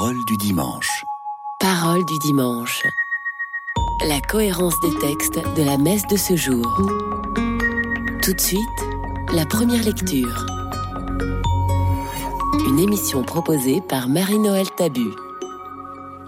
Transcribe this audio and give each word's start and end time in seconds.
Parole 0.00 0.24
du 0.24 0.36
dimanche. 0.38 1.04
Parole 1.58 2.06
du 2.06 2.18
dimanche. 2.20 2.86
La 4.08 4.18
cohérence 4.22 4.80
des 4.80 4.98
textes 4.98 5.38
de 5.56 5.62
la 5.62 5.76
messe 5.76 6.06
de 6.06 6.16
ce 6.16 6.36
jour. 6.36 6.64
Tout 8.22 8.32
de 8.32 8.40
suite, 8.40 8.60
la 9.34 9.44
première 9.44 9.84
lecture. 9.84 10.46
Une 12.66 12.78
émission 12.78 13.22
proposée 13.24 13.82
par 13.82 14.08
Marie-Noël 14.08 14.70
Tabu. 14.74 15.10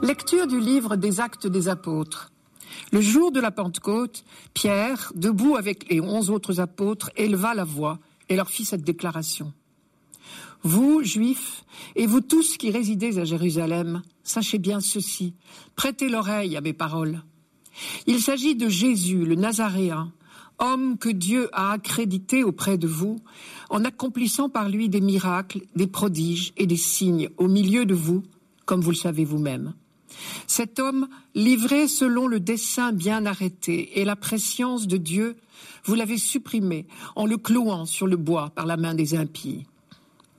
Lecture 0.03 0.47
du 0.47 0.61
livre 0.61 0.97
des 0.97 1.21
Actes 1.21 1.47
des 1.47 1.69
Apôtres. 1.71 2.31
Le 2.93 3.01
jour 3.01 3.33
de 3.33 3.41
la 3.41 3.53
Pentecôte, 3.53 4.23
Pierre, 4.53 5.13
debout 5.15 5.57
avec 5.57 5.91
les 5.91 6.03
onze 6.03 6.29
autres 6.29 6.61
apôtres, 6.61 7.09
éleva 7.17 7.55
la 7.55 7.65
voix 7.65 7.99
et 8.29 8.37
leur 8.37 8.51
fit 8.51 8.67
cette 8.67 8.85
déclaration. 8.85 9.55
Vous, 10.65 11.03
Juifs, 11.03 11.65
et 11.97 12.07
vous 12.07 12.21
tous 12.21 12.57
qui 12.57 12.71
résidez 12.71 13.19
à 13.19 13.25
Jérusalem, 13.25 14.03
sachez 14.23 14.59
bien 14.59 14.81
ceci, 14.81 15.35
prêtez 15.75 16.09
l'oreille 16.09 16.57
à 16.57 16.61
mes 16.61 16.73
paroles. 16.73 17.23
Il 18.07 18.21
s'agit 18.21 18.55
de 18.55 18.69
Jésus, 18.69 19.25
le 19.25 19.35
Nazaréen, 19.35 20.13
homme 20.61 20.99
que 20.99 21.09
Dieu 21.09 21.49
a 21.53 21.73
accrédité 21.73 22.45
auprès 22.45 22.79
de 22.79 22.87
vous, 22.87 23.19
en 23.71 23.85
accomplissant 23.85 24.49
par 24.49 24.69
lui 24.69 24.89
des 24.89 25.01
miracles, 25.01 25.63
des 25.75 25.89
prodiges 25.89 26.53
et 26.57 26.67
des 26.67 26.77
signes 26.77 27.29
au 27.39 27.49
milieu 27.49 27.85
de 27.85 27.95
vous, 27.95 28.23
comme 28.65 28.81
vous 28.81 28.91
le 28.91 28.97
savez 28.97 29.25
vous-même. 29.25 29.75
Cet 30.47 30.79
homme, 30.79 31.09
livré 31.35 31.89
selon 31.89 32.29
le 32.29 32.39
dessein 32.39 32.93
bien 32.93 33.27
arrêté 33.27 33.99
et 33.99 34.05
la 34.05 34.15
préscience 34.15 34.87
de 34.87 34.97
Dieu, 34.97 35.37
vous 35.85 35.95
l'avez 35.95 36.19
supprimé 36.19 36.87
en 37.17 37.27
le 37.27 37.37
clouant 37.37 37.87
sur 37.87 38.07
le 38.07 38.17
bois 38.17 38.51
par 38.51 38.67
la 38.67 38.77
main 38.77 38.95
des 38.95 39.15
impies. 39.17 39.65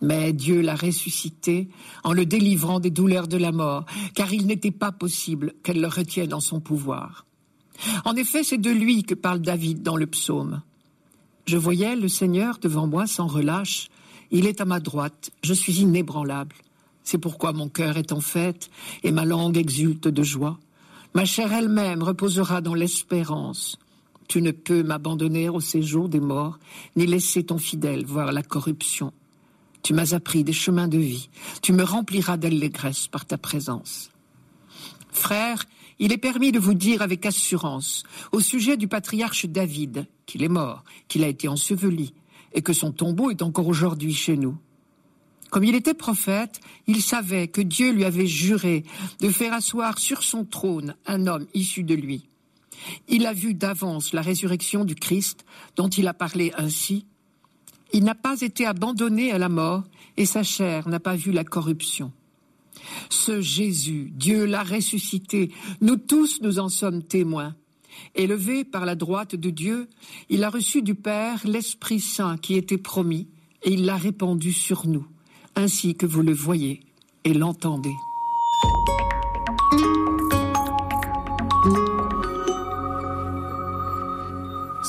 Mais 0.03 0.34
Dieu 0.34 0.59
l'a 0.59 0.75
ressuscité 0.75 1.70
en 2.03 2.12
le 2.12 2.25
délivrant 2.25 2.81
des 2.81 2.89
douleurs 2.89 3.30
de 3.30 3.38
la 3.38 3.53
mort, 3.53 3.85
car 4.13 4.34
il 4.34 4.45
n'était 4.45 4.70
pas 4.70 4.91
possible 4.91 5.53
qu'elle 5.63 5.79
le 5.79 5.88
retienne 5.88 6.34
en 6.34 6.41
son 6.41 6.59
pouvoir. 6.59 7.26
En 8.04 8.13
effet, 8.18 8.43
c'est 8.43 8.57
de 8.57 8.70
lui 8.70 9.04
que 9.04 9.13
parle 9.15 9.40
David 9.40 9.81
dans 9.81 9.96
le 9.96 10.05
psaume. 10.05 10.62
Je 11.46 11.55
voyais 11.55 11.96
le 11.96 12.09
Seigneur 12.09 12.59
devant 12.59 12.85
moi 12.85 13.07
sans 13.07 13.27
relâche. 13.27 13.87
Il 14.29 14.46
est 14.46 14.59
à 14.59 14.65
ma 14.65 14.81
droite. 14.81 15.31
Je 15.41 15.54
suis 15.54 15.79
inébranlable. 15.79 16.57
C'est 17.05 17.18
pourquoi 17.18 17.54
mon 17.54 17.70
cœur 17.70 17.96
est 17.96 18.12
en 18.12 18.20
fête 18.20 18.70
et 19.04 19.12
ma 19.13 19.24
langue 19.24 19.57
exulte 19.57 20.09
de 20.09 20.24
joie. 20.24 20.59
Ma 21.13 21.24
chair 21.24 21.54
elle-même 21.54 22.04
reposera 22.04 22.59
dans 22.59 22.74
l'espérance. 22.74 23.77
Tu 24.27 24.41
ne 24.41 24.51
peux 24.51 24.84
m'abandonner 24.84 25.48
au 25.48 25.62
séjour 25.62 26.09
des 26.09 26.20
morts, 26.20 26.59
ni 26.98 27.05
laisser 27.05 27.46
ton 27.46 27.57
fidèle 27.57 28.05
voir 28.05 28.34
la 28.34 28.43
corruption. 28.43 29.13
Tu 29.84 29.93
m'as 29.93 30.13
appris 30.13 30.43
des 30.43 30.53
chemins 30.53 30.87
de 30.87 30.98
vie. 30.98 31.29
Tu 31.62 31.73
me 31.73 31.84
rempliras 31.84 32.37
d'allégresse 32.37 33.07
par 33.07 33.26
ta 33.26 33.37
présence. 33.37 34.09
Frères, 35.12 35.65
il 35.99 36.12
est 36.12 36.17
permis 36.17 36.51
de 36.51 36.59
vous 36.59 36.73
dire 36.73 37.01
avec 37.01 37.25
assurance 37.25 38.03
au 38.31 38.40
sujet 38.40 38.77
du 38.77 38.87
patriarche 38.87 39.45
David 39.45 40.07
qu'il 40.25 40.41
est 40.43 40.49
mort, 40.49 40.84
qu'il 41.07 41.23
a 41.23 41.27
été 41.27 41.48
enseveli 41.48 42.13
et 42.53 42.62
que 42.62 42.73
son 42.73 42.91
tombeau 42.91 43.29
est 43.29 43.41
encore 43.41 43.67
aujourd'hui 43.67 44.13
chez 44.13 44.37
nous. 44.37 44.57
Comme 45.49 45.65
il 45.65 45.75
était 45.75 45.93
prophète, 45.93 46.62
il 46.87 47.01
savait 47.01 47.47
que 47.47 47.62
Dieu 47.62 47.91
lui 47.91 48.05
avait 48.05 48.25
juré 48.25 48.84
de 49.20 49.29
faire 49.29 49.53
asseoir 49.53 49.99
sur 49.99 50.23
son 50.23 50.45
trône 50.45 50.95
un 51.05 51.27
homme 51.27 51.45
issu 51.53 51.84
de 51.84 51.93
lui. 51.93 52.27
Il 53.07 53.27
a 53.27 53.34
vu 53.34 53.53
d'avance 53.53 54.13
la 54.13 54.21
résurrection 54.21 54.84
du 54.84 54.95
Christ 54.95 55.45
dont 55.75 55.90
il 55.90 56.07
a 56.07 56.13
parlé 56.13 56.51
ainsi 56.57 57.05
il 57.94 58.04
n'a 58.04 58.16
pas 58.16 58.41
été 58.41 58.66
abandonné 58.66 59.32
à 59.32 59.38
la 59.38 59.49
mort 59.49 59.84
et 60.18 60.26
sa 60.26 60.44
chair 60.44 60.90
n'a 60.90 60.99
pas 60.99 61.16
vu 61.16 61.32
la 61.32 61.44
corruption. 61.44 62.12
Ce 63.10 63.40
Jésus, 63.40 64.12
Dieu 64.16 64.46
l'a 64.46 64.63
ressuscité, 64.63 65.52
nous 65.80 65.97
tous 65.97 66.41
nous 66.41 66.59
en 66.59 66.69
sommes 66.69 67.03
témoins. 67.03 67.56
Élevé 68.16 68.64
par 68.64 68.86
la 68.86 68.96
droite 68.96 69.36
de 69.36 69.50
Dieu, 69.52 69.88
il 70.30 70.44
a 70.44 70.50
reçu 70.50 70.82
du 70.82 70.96
Père 70.96 71.42
l'Esprit 71.46 72.00
Saint 72.00 72.38
qui 72.38 72.56
était 72.56 72.80
promis 72.80 73.28
et 73.62 73.74
il 73.74 73.86
l'a 73.86 73.96
répandu 73.96 74.52
sur 74.52 74.88
nous, 74.88 75.06
ainsi 75.56 75.96
que 75.96 76.08
vous 76.08 76.24
le 76.24 76.34
voyez 76.34 76.82
et 77.24 77.34
l'entendez. 77.34 77.94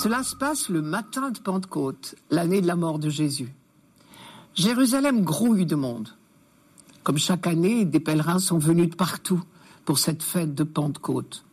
Cela 0.05 0.23
se 0.23 0.37
passe 0.37 0.69
le 0.69 0.83
matin 0.83 1.31
de 1.31 1.39
Pentecôte, 1.39 2.15
l'année 2.29 2.61
de 2.61 2.67
la 2.67 2.77
mort 2.77 2.99
de 2.99 3.09
Jésus. 3.09 3.55
Jérusalem 4.55 5.25
grouille 5.25 5.65
de 5.65 5.77
monde. 5.77 6.11
Comme 7.05 7.17
chaque 7.17 7.47
année, 7.47 7.87
des 7.87 8.01
pèlerins 8.01 8.39
sont 8.39 8.59
venus 8.59 8.91
de 8.91 8.97
partout 8.97 9.43
pour 9.87 9.99
cette 9.99 10.23
fête 10.23 10.55
de 10.55 10.63
Pentecôte. 10.63 11.47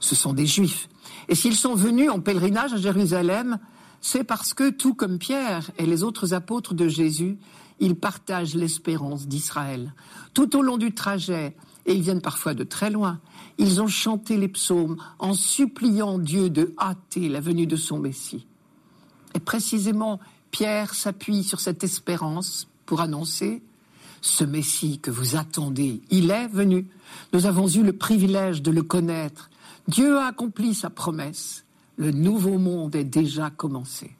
Ce 0.00 0.14
sont 0.14 0.32
des 0.32 0.46
juifs. 0.46 0.88
Et 1.28 1.34
s'ils 1.34 1.56
sont 1.56 1.74
venus 1.74 2.08
en 2.08 2.20
pèlerinage 2.20 2.72
à 2.72 2.78
Jérusalem, 2.78 3.58
c'est 4.00 4.24
parce 4.24 4.54
que, 4.54 4.70
tout 4.70 4.94
comme 4.94 5.18
Pierre 5.18 5.70
et 5.76 5.84
les 5.84 6.02
autres 6.02 6.32
apôtres 6.32 6.72
de 6.72 6.88
Jésus, 6.88 7.36
ils 7.80 7.96
partagent 7.96 8.54
l'espérance 8.54 9.28
d'Israël. 9.28 9.92
Tout 10.32 10.56
au 10.56 10.62
long 10.62 10.78
du 10.78 10.94
trajet, 10.94 11.54
et 11.88 11.94
ils 11.94 12.02
viennent 12.02 12.20
parfois 12.20 12.54
de 12.54 12.64
très 12.64 12.90
loin, 12.90 13.18
ils 13.56 13.80
ont 13.80 13.88
chanté 13.88 14.36
les 14.36 14.48
psaumes 14.48 14.98
en 15.18 15.32
suppliant 15.32 16.18
Dieu 16.18 16.50
de 16.50 16.74
hâter 16.78 17.28
la 17.28 17.40
venue 17.40 17.66
de 17.66 17.76
son 17.76 17.98
Messie. 17.98 18.46
Et 19.34 19.40
précisément, 19.40 20.20
Pierre 20.50 20.94
s'appuie 20.94 21.42
sur 21.42 21.60
cette 21.60 21.82
espérance 21.82 22.68
pour 22.86 23.00
annoncer 23.00 23.62
ce 24.20 24.44
Messie 24.44 24.98
que 24.98 25.10
vous 25.10 25.36
attendez, 25.36 26.02
il 26.10 26.30
est 26.30 26.48
venu. 26.48 26.86
Nous 27.32 27.46
avons 27.46 27.68
eu 27.68 27.82
le 27.82 27.92
privilège 27.92 28.62
de 28.62 28.70
le 28.70 28.82
connaître. 28.82 29.48
Dieu 29.86 30.18
a 30.18 30.26
accompli 30.26 30.74
sa 30.74 30.90
promesse. 30.90 31.64
Le 31.96 32.10
nouveau 32.10 32.58
monde 32.58 32.94
est 32.96 33.04
déjà 33.04 33.50
commencé. 33.50 34.14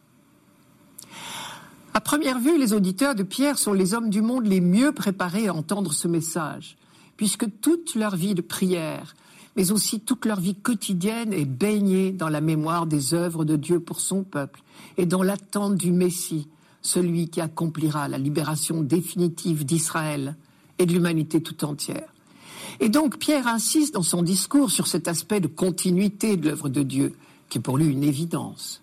À 1.94 2.00
première 2.00 2.38
vue, 2.38 2.58
les 2.58 2.72
auditeurs 2.72 3.14
de 3.14 3.22
Pierre 3.22 3.58
sont 3.58 3.72
les 3.72 3.92
hommes 3.92 4.10
du 4.10 4.22
monde 4.22 4.46
les 4.46 4.60
mieux 4.60 4.92
préparés 4.92 5.48
à 5.48 5.54
entendre 5.54 5.92
ce 5.92 6.06
message, 6.08 6.76
puisque 7.18 7.60
toute 7.60 7.96
leur 7.96 8.16
vie 8.16 8.34
de 8.34 8.40
prière, 8.40 9.14
mais 9.56 9.72
aussi 9.72 10.00
toute 10.00 10.24
leur 10.24 10.40
vie 10.40 10.54
quotidienne 10.54 11.32
est 11.32 11.44
baignée 11.44 12.12
dans 12.12 12.28
la 12.28 12.40
mémoire 12.40 12.86
des 12.86 13.12
œuvres 13.12 13.44
de 13.44 13.56
Dieu 13.56 13.80
pour 13.80 14.00
son 14.00 14.22
peuple 14.22 14.62
et 14.96 15.04
dans 15.04 15.24
l'attente 15.24 15.74
du 15.74 15.90
Messie, 15.90 16.46
celui 16.80 17.28
qui 17.28 17.40
accomplira 17.40 18.06
la 18.06 18.18
libération 18.18 18.82
définitive 18.82 19.66
d'Israël 19.66 20.36
et 20.78 20.86
de 20.86 20.92
l'humanité 20.92 21.42
tout 21.42 21.64
entière. 21.64 22.14
Et 22.78 22.88
donc 22.88 23.18
Pierre 23.18 23.48
insiste 23.48 23.94
dans 23.94 24.02
son 24.02 24.22
discours 24.22 24.70
sur 24.70 24.86
cet 24.86 25.08
aspect 25.08 25.40
de 25.40 25.48
continuité 25.48 26.36
de 26.36 26.48
l'œuvre 26.48 26.68
de 26.68 26.84
Dieu, 26.84 27.14
qui 27.48 27.58
est 27.58 27.60
pour 27.60 27.78
lui 27.78 27.88
une 27.88 28.04
évidence. 28.04 28.80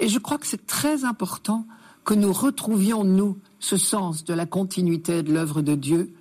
Et 0.00 0.08
je 0.08 0.18
crois 0.18 0.38
que 0.38 0.46
c'est 0.46 0.66
très 0.66 1.04
important 1.04 1.66
que 2.02 2.14
nous 2.14 2.32
retrouvions, 2.32 3.04
nous, 3.04 3.36
ce 3.58 3.76
sens 3.76 4.24
de 4.24 4.32
la 4.32 4.46
continuité 4.46 5.22
de 5.22 5.34
l'œuvre 5.34 5.60
de 5.60 5.74
Dieu 5.74 6.14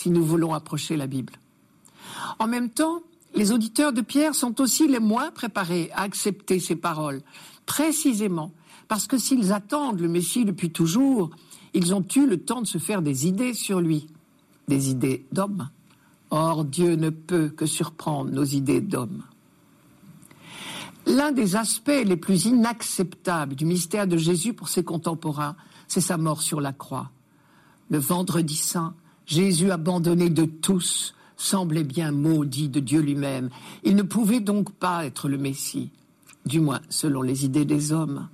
si 0.00 0.10
nous 0.10 0.24
voulons 0.24 0.54
approcher 0.54 0.96
la 0.96 1.06
Bible. 1.06 1.34
En 2.38 2.46
même 2.46 2.70
temps, 2.70 3.02
les 3.34 3.52
auditeurs 3.52 3.92
de 3.92 4.00
Pierre 4.00 4.34
sont 4.34 4.60
aussi 4.60 4.88
les 4.88 4.98
moins 4.98 5.30
préparés 5.30 5.90
à 5.94 6.02
accepter 6.02 6.58
ces 6.58 6.76
paroles, 6.76 7.20
précisément 7.66 8.50
parce 8.88 9.06
que 9.06 9.18
s'ils 9.18 9.52
attendent 9.52 10.00
le 10.00 10.08
Messie 10.08 10.44
depuis 10.44 10.70
toujours, 10.70 11.30
ils 11.74 11.94
ont 11.94 12.04
eu 12.16 12.26
le 12.26 12.38
temps 12.38 12.62
de 12.62 12.66
se 12.66 12.78
faire 12.78 13.02
des 13.02 13.28
idées 13.28 13.54
sur 13.54 13.80
lui, 13.80 14.08
des 14.66 14.90
idées 14.90 15.26
d'hommes. 15.30 15.68
Or, 16.30 16.64
Dieu 16.64 16.96
ne 16.96 17.10
peut 17.10 17.48
que 17.48 17.66
surprendre 17.66 18.32
nos 18.32 18.44
idées 18.44 18.80
d'hommes. 18.80 19.22
L'un 21.06 21.30
des 21.30 21.56
aspects 21.56 22.02
les 22.04 22.16
plus 22.16 22.46
inacceptables 22.46 23.54
du 23.54 23.64
mystère 23.64 24.06
de 24.06 24.16
Jésus 24.16 24.54
pour 24.54 24.68
ses 24.68 24.82
contemporains, 24.82 25.56
c'est 25.88 26.00
sa 26.00 26.16
mort 26.16 26.42
sur 26.42 26.60
la 26.60 26.72
croix. 26.72 27.10
Le 27.90 27.98
vendredi 27.98 28.56
saint, 28.56 28.94
Jésus 29.30 29.70
abandonné 29.70 30.28
de 30.28 30.44
tous, 30.44 31.14
semblait 31.36 31.84
bien 31.84 32.10
maudit 32.10 32.68
de 32.68 32.80
Dieu 32.80 33.00
lui-même. 33.00 33.48
Il 33.84 33.94
ne 33.94 34.02
pouvait 34.02 34.40
donc 34.40 34.72
pas 34.72 35.06
être 35.06 35.28
le 35.28 35.38
Messie, 35.38 35.90
du 36.46 36.58
moins 36.58 36.80
selon 36.88 37.22
les 37.22 37.44
idées 37.44 37.64
des 37.64 37.92
hommes. 37.92 38.28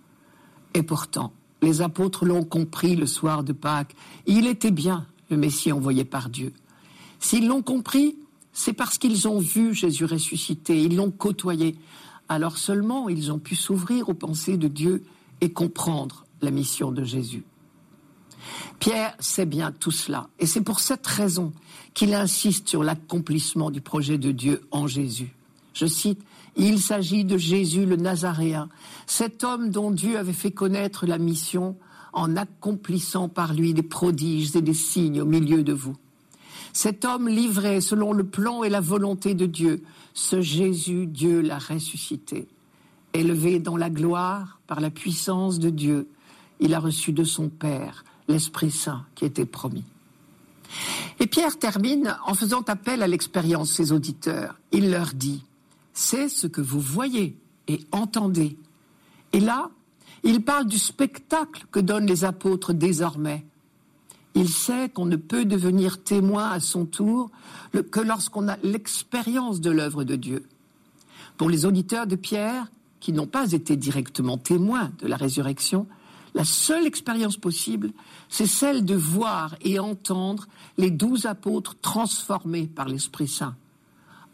Et 0.72 0.82
pourtant, 0.82 1.34
les 1.60 1.82
apôtres 1.82 2.24
l'ont 2.24 2.44
compris 2.44 2.96
le 2.96 3.04
soir 3.04 3.44
de 3.44 3.52
Pâques. 3.52 3.94
Il 4.26 4.46
était 4.46 4.70
bien 4.70 5.06
le 5.28 5.36
Messie 5.36 5.70
envoyé 5.70 6.06
par 6.06 6.30
Dieu. 6.30 6.54
S'ils 7.20 7.46
l'ont 7.46 7.62
compris, 7.62 8.16
c'est 8.54 8.72
parce 8.72 8.96
qu'ils 8.96 9.28
ont 9.28 9.38
vu 9.38 9.74
Jésus 9.74 10.06
ressuscité, 10.06 10.82
ils 10.82 10.96
l'ont 10.96 11.10
côtoyé. 11.10 11.76
Alors 12.30 12.56
seulement 12.56 13.10
ils 13.10 13.30
ont 13.30 13.38
pu 13.38 13.54
s'ouvrir 13.54 14.08
aux 14.08 14.14
pensées 14.14 14.56
de 14.56 14.68
Dieu 14.68 15.02
et 15.42 15.52
comprendre 15.52 16.24
la 16.40 16.50
mission 16.50 16.90
de 16.90 17.04
Jésus. 17.04 17.44
Pierre 18.78 19.14
sait 19.20 19.46
bien 19.46 19.72
tout 19.72 19.90
cela, 19.90 20.28
et 20.38 20.46
c'est 20.46 20.60
pour 20.60 20.80
cette 20.80 21.06
raison 21.06 21.52
qu'il 21.94 22.14
insiste 22.14 22.68
sur 22.68 22.84
l'accomplissement 22.84 23.70
du 23.70 23.80
projet 23.80 24.18
de 24.18 24.30
Dieu 24.32 24.62
en 24.70 24.86
Jésus. 24.86 25.34
Je 25.72 25.86
cite, 25.86 26.20
Il 26.56 26.80
s'agit 26.80 27.24
de 27.24 27.38
Jésus 27.38 27.86
le 27.86 27.96
Nazaréen, 27.96 28.68
cet 29.06 29.44
homme 29.44 29.70
dont 29.70 29.90
Dieu 29.90 30.18
avait 30.18 30.32
fait 30.32 30.50
connaître 30.50 31.06
la 31.06 31.18
mission 31.18 31.76
en 32.12 32.36
accomplissant 32.36 33.28
par 33.28 33.52
lui 33.52 33.74
des 33.74 33.82
prodiges 33.82 34.56
et 34.56 34.62
des 34.62 34.74
signes 34.74 35.20
au 35.20 35.26
milieu 35.26 35.62
de 35.62 35.72
vous. 35.72 35.96
Cet 36.72 37.04
homme 37.04 37.28
livré 37.28 37.80
selon 37.80 38.12
le 38.12 38.24
plan 38.24 38.62
et 38.62 38.68
la 38.68 38.80
volonté 38.80 39.34
de 39.34 39.46
Dieu, 39.46 39.82
ce 40.14 40.40
Jésus, 40.40 41.06
Dieu 41.06 41.40
l'a 41.40 41.58
ressuscité. 41.58 42.48
Élevé 43.14 43.60
dans 43.60 43.76
la 43.76 43.88
gloire 43.88 44.60
par 44.66 44.80
la 44.80 44.90
puissance 44.90 45.58
de 45.58 45.70
Dieu, 45.70 46.08
il 46.60 46.74
a 46.74 46.80
reçu 46.80 47.12
de 47.12 47.24
son 47.24 47.48
Père 47.48 48.04
l'Esprit 48.28 48.70
Saint 48.70 49.04
qui 49.14 49.24
était 49.24 49.46
promis. 49.46 49.84
Et 51.20 51.26
Pierre 51.26 51.58
termine 51.58 52.16
en 52.26 52.34
faisant 52.34 52.62
appel 52.62 53.02
à 53.02 53.06
l'expérience 53.06 53.70
ses 53.70 53.92
auditeurs. 53.92 54.58
Il 54.72 54.90
leur 54.90 55.12
dit, 55.14 55.44
c'est 55.92 56.28
ce 56.28 56.46
que 56.46 56.60
vous 56.60 56.80
voyez 56.80 57.38
et 57.68 57.80
entendez. 57.92 58.56
Et 59.32 59.40
là, 59.40 59.70
il 60.22 60.42
parle 60.42 60.66
du 60.66 60.78
spectacle 60.78 61.66
que 61.70 61.80
donnent 61.80 62.06
les 62.06 62.24
apôtres 62.24 62.72
désormais. 62.72 63.46
Il 64.34 64.48
sait 64.48 64.90
qu'on 64.90 65.06
ne 65.06 65.16
peut 65.16 65.44
devenir 65.44 66.02
témoin 66.02 66.50
à 66.50 66.60
son 66.60 66.84
tour 66.84 67.30
que 67.90 68.00
lorsqu'on 68.00 68.48
a 68.48 68.58
l'expérience 68.62 69.60
de 69.60 69.70
l'œuvre 69.70 70.04
de 70.04 70.16
Dieu. 70.16 70.44
Pour 71.38 71.48
les 71.48 71.64
auditeurs 71.64 72.06
de 72.06 72.16
Pierre, 72.16 72.66
qui 73.00 73.12
n'ont 73.12 73.26
pas 73.26 73.52
été 73.52 73.76
directement 73.76 74.36
témoins 74.36 74.90
de 74.98 75.06
la 75.06 75.16
résurrection, 75.16 75.86
la 76.36 76.44
seule 76.44 76.86
expérience 76.86 77.38
possible, 77.38 77.92
c'est 78.28 78.46
celle 78.46 78.84
de 78.84 78.94
voir 78.94 79.56
et 79.62 79.78
entendre 79.78 80.46
les 80.76 80.90
douze 80.90 81.24
apôtres 81.24 81.76
transformés 81.80 82.66
par 82.66 82.88
l'Esprit 82.88 83.26
Saint, 83.26 83.56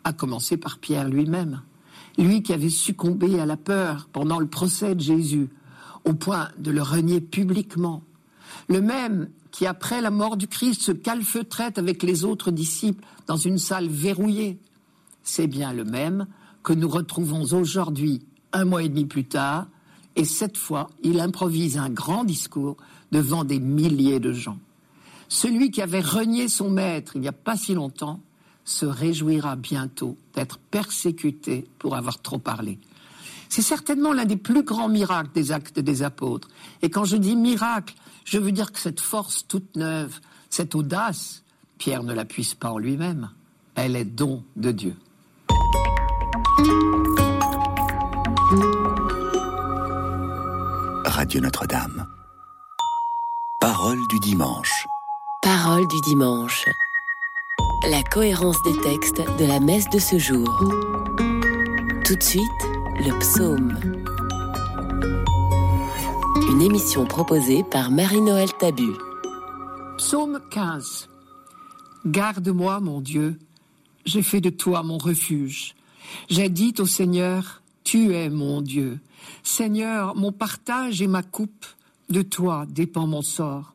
à 0.03 0.13
commencer 0.13 0.57
par 0.57 0.79
Pierre 0.79 1.09
lui-même, 1.09 1.63
lui 2.19 2.43
qui 2.43 2.53
avait 2.53 2.71
succombé 2.71 3.39
à 3.39 3.47
la 3.47 3.57
peur 3.57 4.09
pendant 4.13 4.41
le 4.41 4.49
procès 4.49 4.97
de 4.97 5.01
Jésus, 5.01 5.49
au 6.05 6.13
point 6.13 6.49
de 6.59 6.73
le 6.73 6.83
renier 6.83 7.21
publiquement, 7.21 8.03
le 8.69 8.81
même 8.81 9.29
qui, 9.53 9.65
après 9.65 10.01
la 10.01 10.11
mort 10.11 10.37
du 10.37 10.49
Christ, 10.49 10.83
se 10.83 10.93
calfeutrait 10.93 11.79
avec 11.79 12.03
les 12.03 12.25
autres 12.25 12.51
disciples 12.51 13.05
dans 13.29 13.37
une 13.37 13.59
salle 13.59 13.87
verrouillée, 13.87 14.59
c'est 15.23 15.47
bien 15.47 15.73
le 15.73 15.85
même 15.85 16.27
que 16.65 16.73
nous 16.73 16.89
retrouvons 16.89 17.45
aujourd'hui, 17.53 18.27
un 18.53 18.65
mois 18.65 18.83
et 18.83 18.89
demi 18.89 19.05
plus 19.05 19.25
tard, 19.25 19.69
et 20.17 20.25
cette 20.25 20.59
fois, 20.59 20.91
il 21.03 21.21
improvise 21.21 21.79
un 21.79 21.91
grand 21.91 22.25
discours 22.25 22.77
devant 23.13 23.45
des 23.45 23.61
milliers 23.61 24.21
de 24.21 24.33
gens. 24.33 24.59
Celui 25.29 25.71
qui 25.71 25.81
avait 25.81 26.01
renié 26.01 26.49
son 26.49 26.71
maître 26.71 27.13
il 27.15 27.23
n'y 27.23 27.29
a 27.29 27.33
pas 27.33 27.57
si 27.57 27.75
longtemps 27.75 28.21
se 28.65 28.87
réjouira 28.87 29.57
bientôt 29.57 30.17
d'être 30.35 30.59
persécuté 30.59 31.67
pour 31.79 31.97
avoir 31.97 32.21
trop 32.21 32.39
parlé. 32.39 32.79
C'est 33.49 33.63
certainement 33.63 34.13
l'un 34.13 34.25
des 34.25 34.37
plus 34.37 34.63
grands 34.63 34.89
miracles 34.89 35.31
des 35.35 35.53
actes 35.53 35.79
des 35.79 36.03
apôtres. 36.03 36.49
Et 36.81 36.91
quand 36.91 37.05
je 37.05 37.17
dis 37.17 37.37
miracle, 37.37 37.95
je 38.25 38.39
veux 38.39 38.53
dire 38.53 38.73
que 38.73 38.79
cette 38.79 39.01
force 39.01 39.47
toute 39.47 39.77
neuve, 39.77 40.21
cette 40.49 40.75
audace, 40.75 41.43
Pierre 41.79 42.03
ne 42.03 42.15
la 42.15 42.25
puisse 42.25 42.55
pas 42.55 42.71
en 42.71 42.79
lui-même. 42.79 43.31
Elle 43.75 43.97
est 43.97 44.05
don 44.05 44.45
de 44.57 44.71
Dieu. 44.71 44.95
Radio 51.23 51.41
Notre-Dame. 51.41 52.09
Parole 53.61 54.01
du 54.11 54.19
dimanche. 54.19 54.89
Parole 55.41 55.87
du 55.87 56.01
dimanche. 56.01 56.65
La 57.89 58.03
cohérence 58.03 58.61
des 58.65 58.77
textes 58.81 59.23
de 59.39 59.45
la 59.45 59.61
messe 59.61 59.89
de 59.91 60.01
ce 60.01 60.19
jour. 60.19 60.49
Tout 62.05 62.17
de 62.17 62.23
suite, 62.25 62.43
le 62.97 63.17
psaume. 63.21 63.79
Une 66.51 66.61
émission 66.61 67.07
proposée 67.07 67.63
par 67.71 67.93
Marie-Noël 67.93 68.53
Tabu. 68.59 68.91
Psaume 69.99 70.41
15. 70.51 71.09
Garde-moi, 72.05 72.81
mon 72.81 73.01
Dieu, 73.01 73.39
j'ai 74.05 74.25
fait 74.25 74.41
de 74.41 74.51
toi 74.51 74.83
mon 74.83 74.99
refuge. 74.99 75.77
J'ai 76.29 76.49
dit 76.49 76.75
au 76.81 76.87
Seigneur, 76.87 77.63
tu 77.85 78.13
es 78.13 78.29
mon 78.29 78.61
Dieu. 78.61 78.99
Seigneur, 79.43 80.15
mon 80.15 80.33
partage 80.33 81.03
et 81.03 81.07
ma 81.07 81.23
coupe, 81.23 81.67
de 82.09 82.23
toi 82.23 82.67
dépend 82.69 83.07
mon 83.07 83.23
sort. 83.23 83.75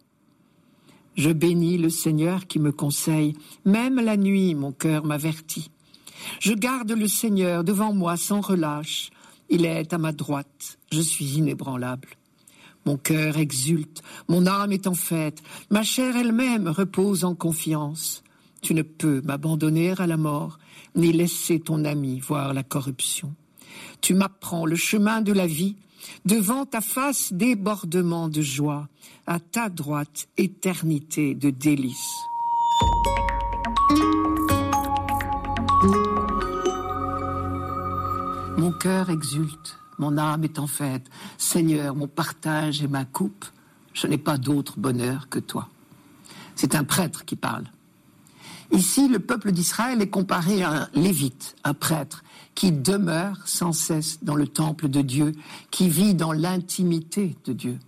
Je 1.16 1.32
bénis 1.32 1.78
le 1.78 1.90
Seigneur 1.90 2.46
qui 2.46 2.60
me 2.60 2.72
conseille, 2.72 3.36
même 3.66 3.96
la 3.96 4.18
nuit 4.18 4.54
mon 4.54 4.72
cœur 4.72 5.04
m'avertit. 5.04 5.72
Je 6.40 6.54
garde 6.54 6.92
le 6.92 7.08
Seigneur 7.08 7.64
devant 7.64 7.94
moi 7.94 8.18
sans 8.18 8.42
relâche, 8.42 9.10
il 9.50 9.66
est 9.66 9.94
à 9.94 9.98
ma 9.98 10.12
droite, 10.12 10.78
je 10.92 11.02
suis 11.02 11.38
inébranlable. 11.38 12.10
Mon 12.86 12.98
cœur 12.98 13.38
exulte, 13.38 14.02
mon 14.28 14.46
âme 14.46 14.72
est 14.72 14.88
en 14.88 14.94
fête, 14.94 15.42
ma 15.70 15.84
chair 15.84 16.16
elle-même 16.16 16.68
repose 16.68 17.26
en 17.26 17.36
confiance. 17.36 18.24
Tu 18.62 18.74
ne 18.74 18.82
peux 18.82 19.22
m'abandonner 19.22 19.94
à 19.98 20.08
la 20.08 20.18
mort, 20.18 20.60
ni 20.96 21.12
laisser 21.12 21.60
ton 21.60 21.84
ami 21.86 22.20
voir 22.20 22.54
la 22.54 22.64
corruption. 22.64 23.34
Tu 24.02 24.14
m'apprends 24.14 24.66
le 24.66 24.76
chemin 24.76 25.22
de 25.22 25.34
la 25.34 25.48
vie, 25.48 25.76
devant 26.26 26.66
ta 26.66 26.82
face 26.82 27.34
débordement 27.34 28.30
de 28.30 28.42
joie, 28.42 28.88
à 29.26 29.40
ta 29.40 29.70
droite 29.70 30.28
éternité 30.38 31.36
de 31.36 31.50
délices. 31.50 32.16
Mon 38.58 38.72
cœur 38.72 39.10
exulte, 39.10 39.78
mon 40.00 40.18
âme 40.18 40.44
est 40.44 40.60
en 40.60 40.68
fête. 40.68 41.06
Seigneur, 41.38 41.96
mon 41.96 42.08
partage 42.08 42.82
et 42.82 42.88
ma 42.88 43.06
coupe, 43.06 43.46
je 43.94 44.08
n'ai 44.08 44.18
pas 44.18 44.38
d'autre 44.38 44.80
bonheur 44.80 45.30
que 45.30 45.40
toi. 45.40 45.70
C'est 46.56 46.76
un 46.76 46.84
prêtre 46.84 47.26
qui 47.26 47.36
parle. 47.36 47.66
Ici, 48.72 49.08
le 49.08 49.20
peuple 49.20 49.52
d'Israël 49.52 50.02
est 50.02 50.10
comparé 50.10 50.62
à 50.62 50.72
un 50.72 50.90
lévite, 50.94 51.56
un 51.64 51.74
prêtre, 51.74 52.24
qui 52.54 52.72
demeure 52.72 53.48
sans 53.48 53.72
cesse 53.72 54.24
dans 54.24 54.36
le 54.36 54.48
temple 54.48 54.90
de 54.90 55.02
Dieu, 55.02 55.32
qui 55.72 55.90
vit 55.90 56.16
dans 56.16 56.34
l'intimité 56.34 57.36
de 57.46 57.54
Dieu. 57.54 57.80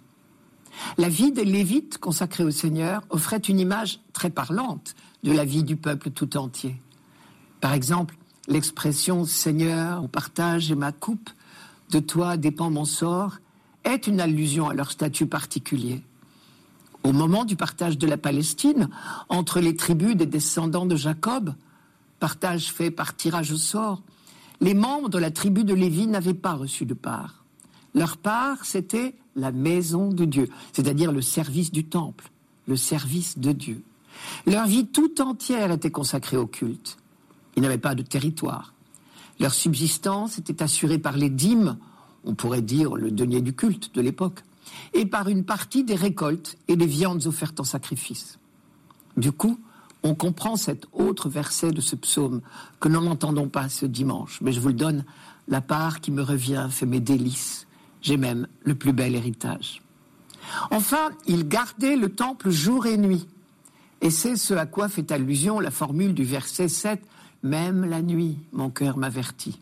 La 0.97 1.09
vie 1.09 1.31
des 1.31 1.43
Lévites 1.43 1.97
consacrés 1.97 2.43
au 2.43 2.51
Seigneur 2.51 3.03
offrait 3.09 3.37
une 3.37 3.59
image 3.59 3.99
très 4.13 4.29
parlante 4.29 4.95
de 5.23 5.31
la 5.31 5.43
vie 5.43 5.63
du 5.63 5.75
peuple 5.75 6.11
tout 6.11 6.37
entier. 6.37 6.81
Par 7.59 7.73
exemple, 7.73 8.15
l'expression 8.47 9.25
Seigneur, 9.25 10.03
au 10.03 10.07
partage 10.07 10.71
et 10.71 10.75
ma 10.75 10.91
coupe, 10.91 11.29
de 11.91 11.99
toi 11.99 12.37
dépend 12.37 12.69
mon 12.69 12.85
sort, 12.85 13.37
est 13.83 14.07
une 14.07 14.21
allusion 14.21 14.69
à 14.69 14.73
leur 14.73 14.91
statut 14.91 15.25
particulier. 15.25 16.03
Au 17.03 17.13
moment 17.13 17.45
du 17.45 17.55
partage 17.55 17.97
de 17.97 18.07
la 18.07 18.17
Palestine 18.17 18.89
entre 19.29 19.59
les 19.59 19.75
tribus 19.75 20.15
des 20.15 20.25
descendants 20.25 20.85
de 20.85 20.95
Jacob, 20.95 21.53
partage 22.19 22.71
fait 22.71 22.91
par 22.91 23.15
tirage 23.15 23.51
au 23.51 23.57
sort, 23.57 24.01
les 24.61 24.73
membres 24.73 25.09
de 25.09 25.17
la 25.17 25.31
tribu 25.31 25.63
de 25.63 25.73
Lévi 25.73 26.07
n'avaient 26.07 26.33
pas 26.33 26.53
reçu 26.53 26.85
de 26.85 26.93
part. 26.93 27.45
Leur 27.95 28.17
part, 28.17 28.65
c'était 28.65 29.15
la 29.35 29.51
maison 29.51 30.09
de 30.11 30.25
Dieu, 30.25 30.49
c'est-à-dire 30.73 31.11
le 31.11 31.21
service 31.21 31.71
du 31.71 31.85
temple, 31.85 32.29
le 32.67 32.75
service 32.75 33.39
de 33.39 33.53
Dieu. 33.53 33.83
Leur 34.45 34.67
vie 34.67 34.87
tout 34.87 35.21
entière 35.21 35.71
était 35.71 35.91
consacrée 35.91 36.37
au 36.37 36.45
culte. 36.45 36.97
Ils 37.55 37.63
n'avaient 37.63 37.77
pas 37.77 37.95
de 37.95 38.03
territoire. 38.03 38.73
Leur 39.39 39.53
subsistance 39.53 40.37
était 40.37 40.61
assurée 40.61 40.97
par 40.97 41.15
les 41.15 41.29
dîmes, 41.29 41.77
on 42.25 42.35
pourrait 42.35 42.61
dire 42.61 42.95
le 42.95 43.11
denier 43.11 43.41
du 43.41 43.53
culte 43.53 43.95
de 43.95 44.01
l'époque, 44.01 44.43
et 44.93 45.05
par 45.05 45.29
une 45.29 45.43
partie 45.43 45.83
des 45.83 45.95
récoltes 45.95 46.57
et 46.67 46.75
des 46.75 46.85
viandes 46.85 47.25
offertes 47.27 47.59
en 47.59 47.63
sacrifice. 47.63 48.39
Du 49.17 49.31
coup, 49.31 49.59
on 50.03 50.15
comprend 50.15 50.55
cet 50.55 50.85
autre 50.93 51.29
verset 51.29 51.71
de 51.71 51.81
ce 51.81 51.95
psaume 51.95 52.41
que 52.79 52.87
nous 52.87 53.01
n'entendons 53.01 53.49
pas 53.49 53.69
ce 53.69 53.85
dimanche, 53.85 54.39
mais 54.41 54.51
je 54.51 54.59
vous 54.59 54.69
le 54.69 54.73
donne, 54.73 55.03
la 55.47 55.61
part 55.61 55.99
qui 55.99 56.11
me 56.11 56.21
revient 56.21 56.67
fait 56.69 56.85
mes 56.85 56.99
délices. 56.99 57.67
J'ai 58.01 58.17
même 58.17 58.47
le 58.63 58.75
plus 58.75 58.93
bel 58.93 59.15
héritage. 59.15 59.81
Enfin, 60.71 61.09
il 61.27 61.47
gardait 61.47 61.97
le 61.97 62.09
temple 62.09 62.49
jour 62.49 62.85
et 62.85 62.97
nuit. 62.97 63.27
Et 64.01 64.09
c'est 64.09 64.37
ce 64.37 64.53
à 64.53 64.65
quoi 64.65 64.87
fait 64.87 65.11
allusion 65.11 65.59
la 65.59 65.71
formule 65.71 66.13
du 66.13 66.23
verset 66.23 66.69
7, 66.69 67.01
Même 67.43 67.83
la 67.83 68.01
nuit, 68.01 68.37
mon 68.53 68.69
cœur 68.69 68.97
m'avertit. 68.97 69.59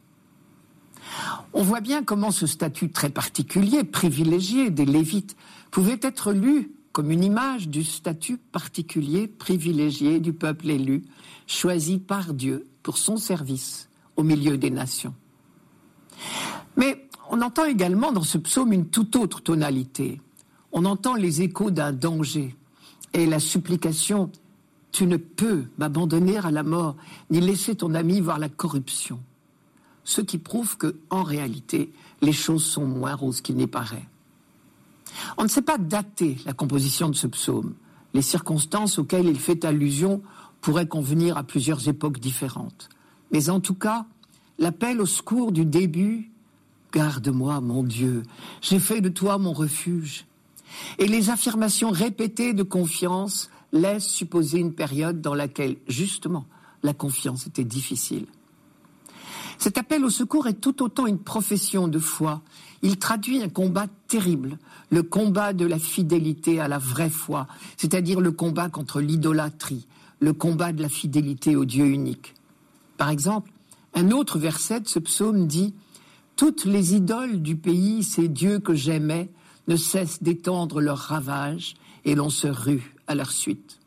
On 1.54 1.64
voit 1.64 1.82
bien 1.82 2.04
comment 2.04 2.32
ce 2.32 2.46
statut 2.46 2.92
très 2.92 3.10
particulier, 3.10 3.84
privilégié 3.84 4.70
des 4.70 4.86
Lévites, 4.86 5.36
pouvait 5.72 6.00
être 6.02 6.34
lu 6.34 6.72
comme 6.92 7.12
une 7.12 7.24
image 7.24 7.68
du 7.70 7.84
statut 7.84 8.38
particulier 8.38 9.28
privilégié 9.28 10.20
du 10.20 10.34
peuple 10.34 10.72
élu, 10.72 11.04
choisi 11.46 12.00
par 12.00 12.34
Dieu 12.34 12.66
pour 12.82 12.98
son 12.98 13.18
service 13.18 13.88
au 14.16 14.24
milieu 14.24 14.58
des 14.58 14.72
nations. 14.72 15.14
Mais 16.76 17.08
on 17.30 17.42
entend 17.42 17.66
également 17.66 18.12
dans 18.12 18.24
ce 18.24 18.38
psaume 18.38 18.74
une 18.74 18.88
toute 18.88 19.16
autre 19.16 19.42
tonalité. 19.42 20.22
On 20.72 20.86
entend 20.86 21.16
les 21.16 21.44
échos 21.44 21.72
d'un 21.72 21.94
danger 21.94 22.56
et 23.14 23.26
la 23.26 23.40
supplication 23.40 24.32
Tu 24.92 25.06
ne 25.06 25.18
peux 25.18 25.66
m'abandonner 25.78 26.38
à 26.38 26.50
la 26.50 26.64
mort, 26.64 26.96
ni 27.30 27.42
laisser 27.42 27.76
ton 27.76 27.94
ami 27.94 28.22
voir 28.22 28.40
la 28.40 28.50
corruption. 28.50 29.20
Ce 30.08 30.22
qui 30.22 30.38
prouve 30.38 30.78
que, 30.78 30.96
en 31.10 31.22
réalité, 31.22 31.92
les 32.22 32.32
choses 32.32 32.64
sont 32.64 32.86
moins 32.86 33.14
roses 33.14 33.42
qu'il 33.42 33.58
n'y 33.58 33.68
paraît. 33.68 34.08
On 35.38 35.44
ne 35.44 35.50
sait 35.50 35.62
pas 35.62 35.78
dater 35.78 36.38
la 36.46 36.54
composition 36.54 37.10
de 37.10 37.16
ce 37.16 37.28
psaume. 37.28 37.74
Les 38.14 38.22
circonstances 38.22 39.00
auxquelles 39.00 39.28
il 39.28 39.38
fait 39.38 39.66
allusion 39.66 40.22
pourrait 40.62 40.88
convenir 40.88 41.36
à 41.36 41.44
plusieurs 41.44 41.90
époques 41.90 42.22
différentes. 42.22 42.88
Mais 43.34 43.50
en 43.50 43.60
tout 43.60 43.74
cas, 43.74 44.06
l'appel 44.60 45.02
au 45.02 45.06
secours 45.06 45.52
du 45.52 45.66
début 45.66 46.32
Garde-moi, 46.94 47.60
mon 47.60 47.84
Dieu, 47.84 48.24
j'ai 48.62 48.80
fait 48.80 49.02
de 49.02 49.10
toi 49.10 49.38
mon 49.38 49.52
refuge. 49.52 50.26
Et 51.00 51.08
les 51.08 51.30
affirmations 51.30 51.92
répétées 51.92 52.54
de 52.54 52.64
confiance 52.64 53.50
laissent 53.74 54.08
supposer 54.08 54.60
une 54.60 54.72
période 54.72 55.20
dans 55.20 55.36
laquelle, 55.36 55.76
justement, 55.90 56.46
la 56.82 56.94
confiance 56.94 57.46
était 57.46 57.66
difficile. 57.66 58.26
Cet 59.58 59.78
appel 59.78 60.06
au 60.06 60.10
secours 60.10 60.48
est 60.48 60.62
tout 60.62 60.84
autant 60.84 61.08
une 61.08 61.20
profession 61.20 61.88
de 61.88 62.00
foi. 62.00 62.42
Il 62.84 62.98
traduit 62.98 63.42
un 63.42 63.50
combat 63.50 63.88
terrible, 64.08 64.60
le 64.92 65.04
combat 65.04 65.54
de 65.54 65.66
la 65.66 65.80
fidélité 65.80 66.60
à 66.60 66.68
la 66.68 66.78
vraie 66.78 67.10
foi, 67.10 67.48
c'est-à-dire 67.76 68.22
le 68.22 68.32
combat 68.32 68.70
contre 68.70 69.02
l'idolâtrie, 69.02 69.88
le 70.20 70.34
combat 70.34 70.74
de 70.74 70.82
la 70.82 70.90
fidélité 70.90 71.56
au 71.56 71.66
Dieu 71.66 71.86
unique. 71.86 72.36
Par 72.98 73.10
exemple, 73.10 73.52
un 73.94 74.12
autre 74.12 74.38
verset 74.38 74.82
de 74.82 74.88
ce 74.88 75.00
psaume 75.00 75.48
dit 75.48 75.74
Toutes 76.36 76.66
les 76.66 76.94
idoles 76.94 77.42
du 77.42 77.56
pays, 77.56 78.04
ces 78.04 78.28
dieux 78.28 78.60
que 78.60 78.76
j'aimais, 78.76 79.30
ne 79.68 79.76
cessent 79.76 80.22
d'étendre 80.22 80.82
leurs 80.82 80.98
ravages 80.98 81.76
et 82.06 82.16
l'on 82.16 82.30
se 82.30 82.48
rue 82.48 82.96
à 83.08 83.16
leur 83.16 83.32
suite. 83.32 83.80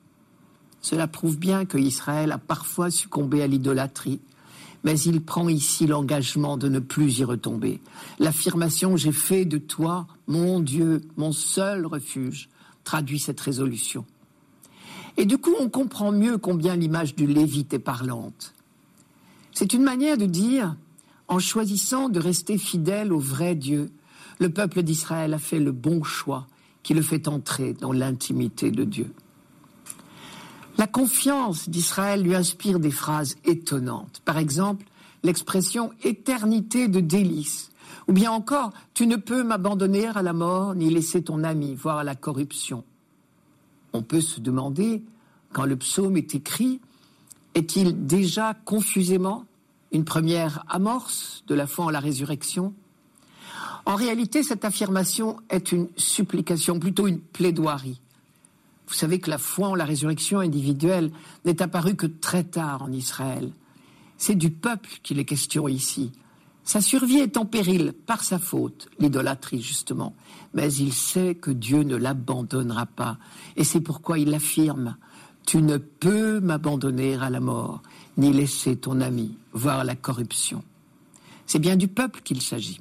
Cela 0.82 1.06
prouve 1.06 1.38
bien 1.38 1.64
que 1.64 1.78
Israël 1.78 2.32
a 2.32 2.38
parfois 2.38 2.90
succombé 2.90 3.42
à 3.42 3.46
l'idolâtrie, 3.46 4.20
mais 4.84 4.98
il 5.00 5.20
prend 5.20 5.48
ici 5.48 5.86
l'engagement 5.86 6.56
de 6.56 6.68
ne 6.68 6.78
plus 6.78 7.18
y 7.18 7.24
retomber. 7.24 7.80
L'affirmation 8.18 8.96
J'ai 8.96 9.12
fait 9.12 9.44
de 9.44 9.58
toi, 9.58 10.06
mon 10.26 10.60
Dieu, 10.60 11.02
mon 11.16 11.32
seul 11.32 11.86
refuge, 11.86 12.48
traduit 12.84 13.18
cette 13.18 13.40
résolution. 13.40 14.04
Et 15.16 15.26
du 15.26 15.38
coup, 15.38 15.54
on 15.60 15.68
comprend 15.68 16.12
mieux 16.12 16.38
combien 16.38 16.76
l'image 16.76 17.14
du 17.14 17.26
Lévite 17.26 17.74
est 17.74 17.78
parlante. 17.78 18.54
C'est 19.52 19.74
une 19.74 19.82
manière 19.82 20.16
de 20.16 20.26
dire, 20.26 20.76
en 21.28 21.38
choisissant 21.38 22.08
de 22.08 22.20
rester 22.20 22.56
fidèle 22.56 23.12
au 23.12 23.18
vrai 23.18 23.54
Dieu, 23.54 23.90
le 24.38 24.48
peuple 24.48 24.82
d'Israël 24.82 25.34
a 25.34 25.38
fait 25.38 25.60
le 25.60 25.72
bon 25.72 26.02
choix 26.02 26.46
qui 26.82 26.94
le 26.94 27.02
fait 27.02 27.28
entrer 27.28 27.74
dans 27.74 27.92
l'intimité 27.92 28.70
de 28.70 28.84
Dieu. 28.84 29.12
La 30.80 30.86
confiance 30.86 31.68
d'Israël 31.68 32.22
lui 32.22 32.34
inspire 32.34 32.80
des 32.80 32.90
phrases 32.90 33.36
étonnantes. 33.44 34.22
Par 34.24 34.38
exemple, 34.38 34.86
l'expression 35.22 35.90
éternité 36.04 36.88
de 36.88 37.00
délices. 37.00 37.70
Ou 38.08 38.14
bien 38.14 38.32
encore, 38.32 38.72
tu 38.94 39.06
ne 39.06 39.16
peux 39.16 39.42
m'abandonner 39.42 40.06
à 40.06 40.22
la 40.22 40.32
mort 40.32 40.74
ni 40.74 40.88
laisser 40.88 41.22
ton 41.22 41.44
ami, 41.44 41.74
voire 41.74 41.98
à 41.98 42.04
la 42.04 42.14
corruption. 42.14 42.82
On 43.92 44.00
peut 44.00 44.22
se 44.22 44.40
demander, 44.40 45.02
quand 45.52 45.66
le 45.66 45.76
psaume 45.76 46.16
est 46.16 46.34
écrit, 46.34 46.80
est-il 47.54 48.06
déjà 48.06 48.54
confusément 48.64 49.44
une 49.92 50.06
première 50.06 50.64
amorce 50.66 51.44
de 51.46 51.54
la 51.54 51.66
foi 51.66 51.84
en 51.84 51.90
la 51.90 52.00
résurrection? 52.00 52.72
En 53.84 53.96
réalité, 53.96 54.42
cette 54.42 54.64
affirmation 54.64 55.36
est 55.50 55.72
une 55.72 55.88
supplication, 55.98 56.78
plutôt 56.80 57.06
une 57.06 57.20
plaidoirie. 57.20 58.00
Vous 58.90 58.96
savez 58.96 59.20
que 59.20 59.30
la 59.30 59.38
foi 59.38 59.68
en 59.68 59.76
la 59.76 59.84
résurrection 59.84 60.40
individuelle 60.40 61.12
n'est 61.44 61.62
apparue 61.62 61.94
que 61.94 62.08
très 62.08 62.42
tard 62.42 62.82
en 62.82 62.90
Israël. 62.90 63.52
C'est 64.18 64.34
du 64.34 64.50
peuple 64.50 64.90
qu'il 65.04 65.20
est 65.20 65.24
question 65.24 65.68
ici. 65.68 66.10
Sa 66.64 66.80
survie 66.80 67.18
est 67.18 67.36
en 67.36 67.46
péril 67.46 67.92
par 67.92 68.24
sa 68.24 68.40
faute, 68.40 68.88
l'idolâtrie 68.98 69.62
justement. 69.62 70.16
Mais 70.54 70.74
il 70.74 70.92
sait 70.92 71.36
que 71.36 71.52
Dieu 71.52 71.84
ne 71.84 71.94
l'abandonnera 71.94 72.84
pas. 72.86 73.16
Et 73.56 73.62
c'est 73.62 73.80
pourquoi 73.80 74.18
il 74.18 74.34
affirme, 74.34 74.96
Tu 75.46 75.62
ne 75.62 75.76
peux 75.76 76.40
m'abandonner 76.40 77.14
à 77.14 77.30
la 77.30 77.40
mort, 77.40 77.82
ni 78.16 78.32
laisser 78.32 78.74
ton 78.74 79.00
ami 79.00 79.38
voir 79.52 79.84
la 79.84 79.94
corruption. 79.94 80.64
C'est 81.46 81.60
bien 81.60 81.76
du 81.76 81.86
peuple 81.86 82.22
qu'il 82.22 82.42
s'agit. 82.42 82.80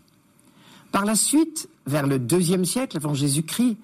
Par 0.92 1.06
la 1.06 1.16
suite, 1.16 1.70
vers 1.86 2.08
le 2.08 2.18
deuxième 2.18 2.66
siècle 2.66 2.98
avant 2.98 3.14
Jésus-Christ, 3.14 3.78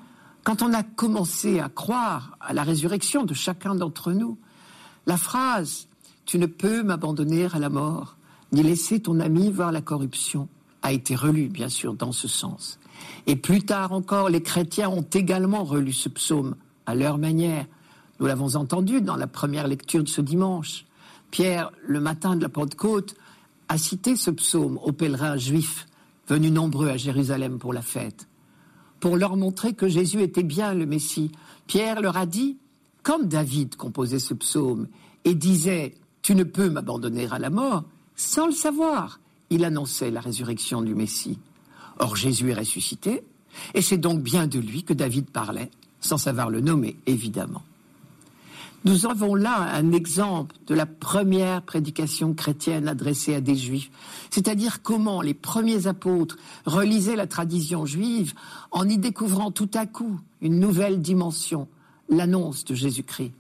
quand 0.46 0.62
on 0.62 0.74
a 0.74 0.84
commencé 0.84 1.60
à 1.60 1.70
croire 1.70 2.38
à 2.40 2.54
la 2.54 2.64
résurrection 2.64 3.24
de 3.24 3.34
chacun 3.34 3.74
d'entre 3.74 4.14
nous, 4.14 4.38
la 5.08 5.18
phrase 5.18 5.88
Tu 6.26 6.38
ne 6.38 6.46
peux 6.46 6.84
m'abandonner 6.84 7.48
à 7.52 7.60
la 7.60 7.70
mort, 7.70 8.16
ni 8.52 8.62
laisser 8.62 9.00
ton 9.00 9.20
ami 9.20 9.52
voir 9.52 9.72
la 9.72 9.82
corruption, 9.82 10.48
a 10.84 10.92
été 10.92 11.16
relue, 11.16 11.50
bien 11.50 11.68
sûr, 11.68 11.96
dans 11.96 12.12
ce 12.12 12.28
sens. 12.28 12.80
Et 13.26 13.36
plus 13.36 13.64
tard 13.64 13.92
encore, 13.92 14.30
les 14.30 14.42
chrétiens 14.42 14.90
ont 14.90 15.06
également 15.14 15.64
relu 15.64 15.94
ce 15.94 16.10
psaume 16.10 16.56
à 16.86 16.94
leur 16.94 17.18
manière. 17.18 17.66
Nous 18.20 18.28
l'avons 18.28 18.56
entendu 18.56 19.02
dans 19.02 19.16
la 19.16 19.28
première 19.28 19.68
lecture 19.68 20.04
de 20.04 20.10
ce 20.10 20.22
dimanche. 20.22 20.86
Pierre, 21.32 21.72
le 21.88 22.00
matin 22.00 22.36
de 22.36 22.44
la 22.44 22.50
Pentecôte, 22.50 23.16
a 23.68 23.80
cité 23.80 24.16
ce 24.16 24.30
psaume 24.30 24.78
aux 24.84 24.92
pèlerins 24.92 25.38
juifs 25.38 25.88
venus 26.28 26.52
nombreux 26.52 26.90
à 26.90 26.98
Jérusalem 26.98 27.58
pour 27.58 27.74
la 27.74 27.82
fête 27.82 28.28
pour 29.06 29.18
leur 29.18 29.38
montrer 29.38 29.74
que 29.74 29.88
Jésus 29.88 30.24
était 30.24 30.42
bien 30.42 30.74
le 30.74 30.88
Messie. 30.88 31.32
Pierre 31.68 32.02
leur 32.02 32.18
a 32.18 32.26
dit, 32.26 32.58
comme 33.04 33.28
David 33.28 33.76
composait 33.76 34.18
ce 34.18 34.34
psaume 34.34 34.88
et 35.26 35.36
disait 35.36 35.94
Tu 36.24 36.34
ne 36.34 36.44
peux 36.44 36.72
m'abandonner 36.72 37.28
à 37.30 37.38
la 37.38 37.52
mort, 37.52 37.84
sans 38.16 38.48
le 38.48 38.52
savoir, 38.52 39.20
il 39.52 39.64
annonçait 39.64 40.10
la 40.10 40.22
résurrection 40.22 40.82
du 40.82 40.96
Messie. 40.96 41.38
Or 42.00 42.16
Jésus 42.16 42.50
est 42.50 42.56
ressuscité, 42.56 43.22
et 43.76 43.84
c'est 43.84 44.00
donc 44.00 44.24
bien 44.24 44.48
de 44.48 44.58
lui 44.58 44.82
que 44.82 44.94
David 44.94 45.30
parlait, 45.30 45.70
sans 46.00 46.18
savoir 46.18 46.50
le 46.50 46.62
nommer, 46.62 46.96
évidemment. 47.06 47.62
Nous 48.86 49.08
avons 49.08 49.34
là 49.34 49.74
un 49.74 49.92
exemple 49.94 50.56
de 50.68 50.76
la 50.76 50.86
première 50.86 51.64
prédication 51.64 52.36
chrétienne 52.36 52.88
adressée 52.88 53.34
à 53.34 53.42
des 53.42 53.56
juifs, 53.56 53.90
c'est-à-dire 54.30 54.84
comment 54.84 55.22
les 55.22 55.34
premiers 55.34 55.88
apôtres 55.88 56.38
relisaient 56.68 57.16
la 57.16 57.26
tradition 57.26 57.88
juive 57.88 58.34
en 58.70 58.88
y 58.88 59.00
découvrant 59.00 59.50
tout 59.50 59.72
à 59.74 59.88
coup 59.88 60.20
une 60.40 60.60
nouvelle 60.60 61.02
dimension, 61.02 61.68
l'annonce 62.10 62.64
de 62.64 62.76
Jésus-Christ. 62.76 63.34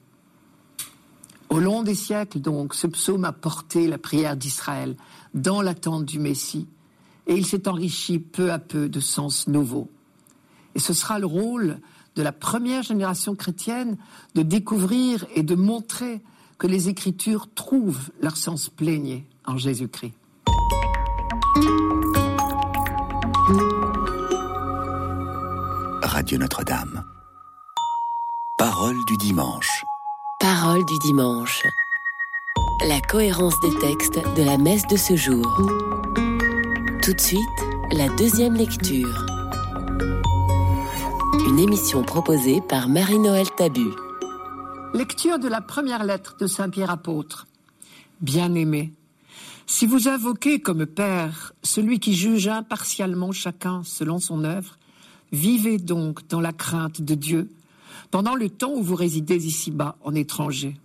Au 1.49 1.59
long 1.59 1.83
des 1.83 1.93
siècles, 1.93 2.39
donc, 2.39 2.73
ce 2.73 2.87
psaume 2.87 3.23
a 3.23 3.31
porté 3.31 3.87
la 3.87 3.99
prière 3.99 4.35
d'Israël 4.35 4.95
dans 5.35 5.61
l'attente 5.61 6.05
du 6.05 6.17
Messie, 6.17 6.67
et 7.27 7.35
il 7.35 7.45
s'est 7.45 7.67
enrichi 7.67 8.17
peu 8.17 8.51
à 8.51 8.57
peu 8.57 8.89
de 8.89 8.99
sens 8.99 9.47
nouveaux. 9.47 9.91
Et 10.73 10.79
ce 10.79 10.93
sera 10.93 11.19
le 11.19 11.27
rôle 11.27 11.79
de 12.15 12.23
la 12.23 12.31
première 12.31 12.83
génération 12.83 13.35
chrétienne 13.35 13.97
de 14.35 14.41
découvrir 14.41 15.25
et 15.35 15.43
de 15.43 15.55
montrer 15.55 16.21
que 16.57 16.67
les 16.67 16.89
Écritures 16.89 17.47
trouvent 17.53 18.11
leur 18.21 18.37
sens 18.37 18.69
plénier 18.69 19.25
en 19.45 19.57
Jésus-Christ. 19.57 20.13
Radio 26.01 26.37
Notre-Dame. 26.37 27.03
Parole 28.57 28.95
du 29.07 29.17
dimanche. 29.17 29.83
Parole 30.39 30.85
du 30.85 30.97
dimanche. 30.99 31.61
La 32.87 33.01
cohérence 33.01 33.59
des 33.61 33.77
textes 33.79 34.19
de 34.37 34.43
la 34.43 34.57
messe 34.57 34.87
de 34.87 34.95
ce 34.95 35.15
jour. 35.15 35.45
Tout 37.01 37.13
de 37.13 37.19
suite, 37.19 37.41
la 37.91 38.07
deuxième 38.15 38.53
lecture 38.53 39.24
émission 41.59 42.03
proposée 42.03 42.61
par 42.67 42.89
Marie-Noël 42.89 43.47
Tabu. 43.55 43.87
Lecture 44.93 45.39
de 45.39 45.47
la 45.47 45.61
première 45.61 46.03
lettre 46.03 46.35
de 46.37 46.47
Saint 46.47 46.69
Pierre 46.69 46.89
apôtre. 46.89 47.47
Bien-aimé, 48.19 48.91
si 49.65 49.85
vous 49.85 50.07
invoquez 50.07 50.59
comme 50.59 50.85
Père 50.85 51.53
celui 51.63 51.99
qui 51.99 52.13
juge 52.13 52.47
impartialement 52.47 53.31
chacun 53.31 53.83
selon 53.83 54.19
son 54.19 54.43
œuvre, 54.43 54.77
vivez 55.31 55.77
donc 55.77 56.27
dans 56.27 56.41
la 56.41 56.53
crainte 56.53 57.01
de 57.01 57.15
Dieu 57.15 57.49
pendant 58.11 58.35
le 58.35 58.49
temps 58.49 58.73
où 58.73 58.83
vous 58.83 58.95
résidez 58.95 59.45
ici-bas 59.45 59.95
en 60.03 60.13
étranger. 60.13 60.75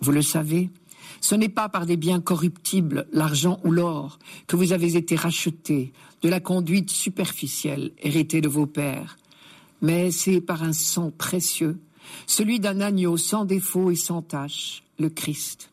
Vous 0.00 0.12
le 0.12 0.22
savez, 0.22 0.70
ce 1.20 1.34
n'est 1.34 1.48
pas 1.48 1.68
par 1.68 1.86
des 1.86 1.96
biens 1.96 2.20
corruptibles, 2.20 3.06
l'argent 3.12 3.58
ou 3.64 3.70
l'or, 3.70 4.18
que 4.46 4.56
vous 4.56 4.72
avez 4.72 4.96
été 4.96 5.16
rachetés 5.16 5.92
de 6.22 6.28
la 6.28 6.40
conduite 6.40 6.90
superficielle 6.90 7.92
héritée 8.02 8.40
de 8.40 8.48
vos 8.48 8.66
pères, 8.66 9.16
mais 9.82 10.10
c'est 10.10 10.40
par 10.40 10.62
un 10.62 10.72
sang 10.72 11.10
précieux, 11.16 11.78
celui 12.26 12.60
d'un 12.60 12.80
agneau 12.80 13.16
sans 13.16 13.44
défaut 13.44 13.90
et 13.90 13.96
sans 13.96 14.22
tache, 14.22 14.82
le 14.98 15.08
Christ. 15.08 15.70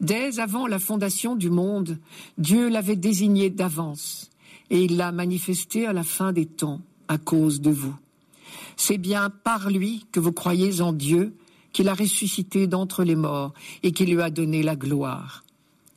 Dès 0.00 0.40
avant 0.40 0.66
la 0.66 0.78
fondation 0.78 1.36
du 1.36 1.50
monde, 1.50 1.98
Dieu 2.38 2.68
l'avait 2.68 2.96
désigné 2.96 3.50
d'avance, 3.50 4.30
et 4.70 4.82
il 4.84 4.96
l'a 4.96 5.12
manifesté 5.12 5.86
à 5.86 5.92
la 5.92 6.04
fin 6.04 6.32
des 6.32 6.46
temps 6.46 6.80
à 7.06 7.18
cause 7.18 7.60
de 7.60 7.70
vous. 7.70 7.94
C'est 8.76 8.98
bien 8.98 9.30
par 9.30 9.70
lui 9.70 10.06
que 10.12 10.20
vous 10.20 10.32
croyez 10.32 10.80
en 10.80 10.92
Dieu, 10.92 11.34
qu'il 11.72 11.88
a 11.88 11.94
ressuscité 11.94 12.66
d'entre 12.66 13.04
les 13.04 13.16
morts 13.16 13.52
et 13.82 13.92
qu'il 13.92 14.12
lui 14.12 14.22
a 14.22 14.30
donné 14.30 14.62
la 14.62 14.76
gloire. 14.76 15.44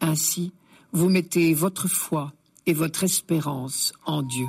Ainsi, 0.02 0.52
vous 0.92 1.10
mettez 1.10 1.54
votre 1.54 1.88
foi 1.88 2.34
et 2.66 2.74
votre 2.74 3.04
espérance 3.04 3.94
en 4.06 4.22
Dieu. 4.22 4.48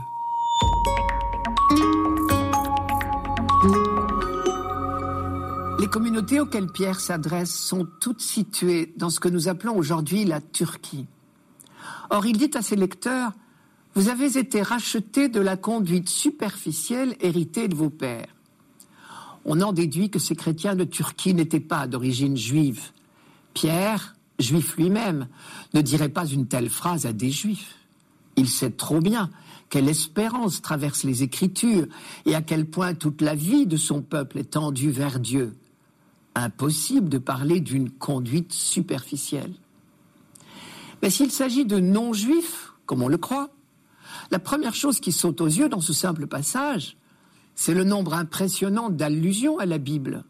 Communautés 5.93 6.41
auxquelles 6.41 6.73
Pierre 6.73 7.01
s'adresse 7.01 7.55
sont 7.55 7.87
toutes 8.01 8.23
situées 8.23 8.95
dans 8.97 9.11
ce 9.11 9.21
que 9.21 9.29
nous 9.29 9.49
appelons 9.49 9.77
aujourd'hui 9.77 10.25
la 10.25 10.41
Turquie. 10.41 11.07
Or, 12.09 12.25
il 12.25 12.39
dit 12.39 12.51
à 12.55 12.63
ses 12.63 12.77
lecteurs, 12.77 13.33
Vous 13.95 14.09
avez 14.09 14.39
été 14.39 14.63
rachetés 14.63 15.29
de 15.29 15.39
la 15.39 15.59
conduite 15.59 16.09
superficielle 16.09 17.15
héritée 17.21 17.69
de 17.69 17.75
vos 17.75 17.91
pères. 17.91 18.35
On 19.45 19.61
en 19.61 19.75
déduit 19.75 20.09
que 20.09 20.19
ces 20.19 20.35
chrétiens 20.35 20.75
de 20.77 20.85
Turquie 20.85 21.35
n'étaient 21.35 21.61
pas 21.61 21.87
d'origine 21.87 22.39
juive. 22.39 22.93
Pierre, 23.53 24.15
juif 24.39 24.79
lui-même, 24.79 25.29
ne 25.75 25.83
dirait 25.83 26.09
pas 26.09 26.25
une 26.25 26.49
telle 26.49 26.71
phrase 26.71 27.05
à 27.05 27.13
des 27.13 27.31
juifs. 27.31 27.77
Il 28.37 28.49
sait 28.49 28.71
trop 28.71 29.01
bien 29.01 29.29
quelle 29.69 29.91
espérance 29.91 30.63
traverse 30.63 31.05
les 31.05 31.23
Écritures 31.23 31.87
et 32.25 32.35
à 32.35 32.41
quel 32.41 32.65
point 32.65 32.95
toute 32.95 33.21
la 33.21 33.35
vie 33.35 33.67
de 33.67 33.77
son 33.77 34.01
peuple 34.01 34.39
est 34.39 34.53
tendue 34.53 34.91
vers 34.91 35.21
Dieu. 35.21 35.55
Impossible 36.35 37.09
de 37.09 37.19
parler 37.19 37.61
d'une 37.61 37.91
conduite 37.91 38.53
superficielle. 38.53 39.53
Mais 41.03 41.11
s'il 41.11 41.31
s'agit 41.31 41.67
de 41.67 41.79
non-juifs, 41.79 42.73
comme 42.87 43.03
on 43.03 43.09
le 43.09 43.19
croit, 43.19 43.51
la 44.31 44.39
première 44.39 44.75
chose 44.75 45.01
qui 45.01 45.12
saute 45.12 45.41
aux 45.41 45.47
yeux 45.47 45.69
dans 45.69 45.81
ce 45.81 45.93
simple 45.93 46.27
passage, 46.27 46.97
c'est 47.55 47.75
le 47.75 47.85
nombre 47.85 48.15
impressionnant 48.15 48.89
d'allusions 48.89 49.59
à 49.59 49.67
la 49.67 49.79
Bible. 49.79 50.25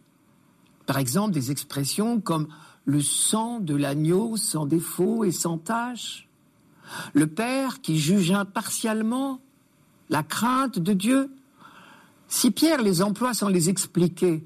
Par 0.86 0.98
exemple, 0.98 1.32
des 1.32 1.50
expressions 1.50 2.20
comme 2.20 2.48
le 2.84 3.00
sang 3.00 3.60
de 3.60 3.76
l'agneau 3.76 4.36
sans 4.36 4.66
défaut 4.66 5.24
et 5.24 5.30
sans 5.30 5.58
tache, 5.58 6.28
le 7.12 7.26
Père 7.26 7.80
qui 7.80 7.98
juge 7.98 8.32
impartialement, 8.32 9.40
la 10.10 10.22
crainte 10.22 10.78
de 10.78 10.92
Dieu. 10.92 11.30
Si 12.28 12.50
Pierre 12.50 12.82
les 12.82 13.02
emploie 13.02 13.34
sans 13.34 13.48
les 13.48 13.68
expliquer, 13.68 14.44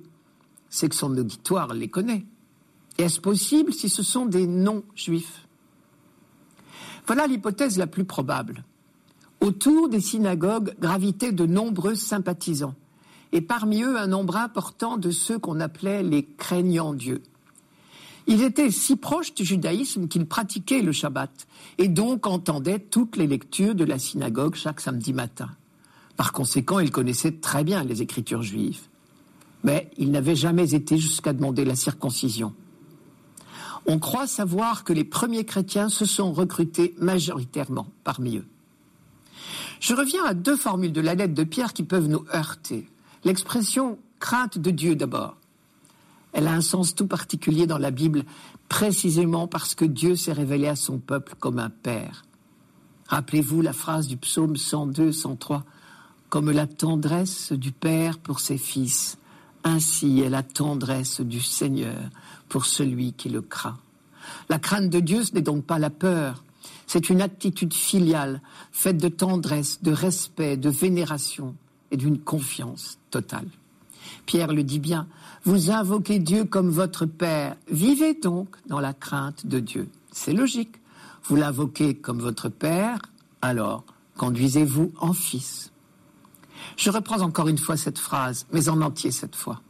c'est 0.77 0.91
que 0.91 0.95
son 0.95 1.17
auditoire 1.17 1.73
les 1.73 1.89
connaît. 1.89 2.27
Est-ce 2.99 3.19
possible 3.19 3.73
si 3.73 3.89
ce 3.89 4.03
sont 4.03 4.27
des 4.27 4.47
non-juifs? 4.47 5.49
Voilà 7.07 7.27
l'hypothèse 7.27 7.79
la 7.79 7.87
plus 7.87 8.05
probable. 8.05 8.63
Autour 9.41 9.89
des 9.89 10.03
synagogues 10.03 10.75
gravitaient 10.79 11.33
de 11.33 11.47
nombreux 11.47 11.95
sympathisants, 11.95 12.75
et 13.33 13.41
parmi 13.41 13.83
eux 13.85 13.97
un 13.97 14.07
nombre 14.07 14.37
important 14.37 14.99
de 14.99 15.11
ceux 15.11 15.39
qu'on 15.39 15.61
appelait 15.61 16.03
les 16.03 16.27
craignants 16.27 16.93
Dieu. 16.93 17.23
Ils 18.27 18.43
étaient 18.43 18.71
si 18.71 18.97
proches 18.97 19.33
du 19.33 19.47
judaïsme 19.47 20.09
qu'ils 20.09 20.27
pratiquaient 20.27 20.83
le 20.83 20.93
Shabbat 20.93 21.47
et 21.79 21.89
donc 21.89 22.27
entendaient 22.27 22.81
toutes 22.81 23.17
les 23.17 23.27
lectures 23.27 23.75
de 23.75 23.85
la 23.85 23.99
synagogue 23.99 24.57
chaque 24.57 24.83
samedi 24.83 25.15
matin. 25.15 25.49
Par 26.19 26.33
conséquent, 26.33 26.81
ils 26.81 26.91
connaissaient 26.91 27.33
très 27.33 27.65
bien 27.65 27.83
les 27.83 28.03
écritures 28.03 28.43
juives. 28.43 28.89
Mais 29.67 29.91
ils 29.99 30.13
n'avaient 30.13 30.37
jamais 30.37 30.75
été 30.75 30.97
jusqu'à 30.97 31.33
demander 31.33 31.65
la 31.65 31.77
circoncision. 31.77 32.55
On 33.85 33.99
croit 33.99 34.29
savoir 34.29 34.85
que 34.85 34.93
les 34.93 35.05
premiers 35.05 35.45
chrétiens 35.45 35.89
se 35.89 36.07
sont 36.07 36.33
recrutés 36.33 36.95
majoritairement 36.99 37.89
parmi 38.05 38.39
eux. 38.39 38.47
Je 39.81 39.95
reviens 39.95 40.25
à 40.25 40.35
deux 40.35 40.57
formules 40.57 40.93
de 40.93 41.01
la 41.01 41.15
lettre 41.15 41.35
de 41.35 41.45
Pierre 41.45 41.73
qui 41.73 41.83
peuvent 41.83 42.09
nous 42.09 42.25
heurter. 42.33 42.89
L'expression 43.25 43.99
crainte 44.21 44.57
de 44.57 44.71
Dieu 44.71 44.95
d'abord. 44.97 45.37
Elle 46.33 46.47
a 46.47 46.53
un 46.53 46.61
sens 46.61 46.95
tout 46.95 47.07
particulier 47.09 47.67
dans 47.67 47.79
la 47.79 47.91
Bible, 47.91 48.25
précisément 48.69 49.49
parce 49.49 49.75
que 49.75 49.85
Dieu 49.85 50.15
s'est 50.15 50.33
révélé 50.33 50.69
à 50.69 50.77
son 50.77 50.99
peuple 50.99 51.35
comme 51.41 51.59
un 51.59 51.71
père. 51.71 52.25
Rappelez-vous 53.09 53.63
la 53.63 53.73
phrase 53.73 54.07
du 54.07 54.17
psaume 54.17 54.57
102, 54.57 55.13
103. 55.13 55.65
Comme 56.29 56.51
la 56.51 56.67
tendresse 56.67 57.53
du 57.53 57.73
Père 57.73 58.19
pour 58.19 58.41
ses 58.41 58.59
fils, 58.59 59.17
ainsi 59.67 60.21
est 60.21 60.31
la 60.31 60.45
tendresse 60.45 61.21
du 61.21 61.43
Seigneur 61.43 61.99
pour 62.49 62.67
celui 62.67 63.13
qui 63.13 63.29
le 63.29 63.43
craint. 63.43 63.77
La 64.49 64.59
crainte 64.59 64.91
de 64.91 65.01
Dieu, 65.01 65.25
ce 65.25 65.35
n'est 65.35 65.43
donc 65.43 65.65
pas 65.65 65.79
la 65.79 65.91
peur, 65.91 66.45
c'est 66.87 67.11
une 67.11 67.21
attitude 67.21 67.75
filiale, 67.75 68.41
faite 68.71 68.97
de 68.97 69.09
tendresse, 69.09 69.83
de 69.83 69.91
respect, 69.91 70.57
de 70.57 70.71
vénération 70.71 71.57
et 71.91 71.97
d'une 71.97 72.19
confiance 72.19 72.99
totale. 73.11 73.49
Pierre 74.25 74.53
le 74.53 74.63
dit 74.63 74.79
bien, 74.79 75.09
vous 75.45 75.71
invoquez 75.71 76.21
Dieu 76.21 76.45
comme 76.45 76.71
votre 76.71 77.05
Père. 77.05 77.57
Vivez 77.69 78.15
donc 78.15 78.57
dans 78.69 78.81
la 78.81 78.95
crainte 78.95 79.47
de 79.47 79.59
Dieu. 79.59 79.89
C'est 80.13 80.33
logique. 80.33 80.77
Vous 81.25 81.35
l'invoquez 81.35 81.97
comme 81.97 82.21
votre 82.21 82.49
Père, 82.49 83.01
alors 83.43 83.85
conduisez-vous 84.17 84.93
en 85.01 85.13
Fils. 85.13 85.73
Je 86.77 86.91
reprends 86.91 87.21
encore 87.21 87.49
une 87.49 87.59
fois 87.59 87.77
cette 87.77 87.99
phrase, 87.99 88.47
mais 88.53 88.69
en 88.69 88.81
entier 88.81 89.11
cette 89.11 89.37
fois. 89.37 89.61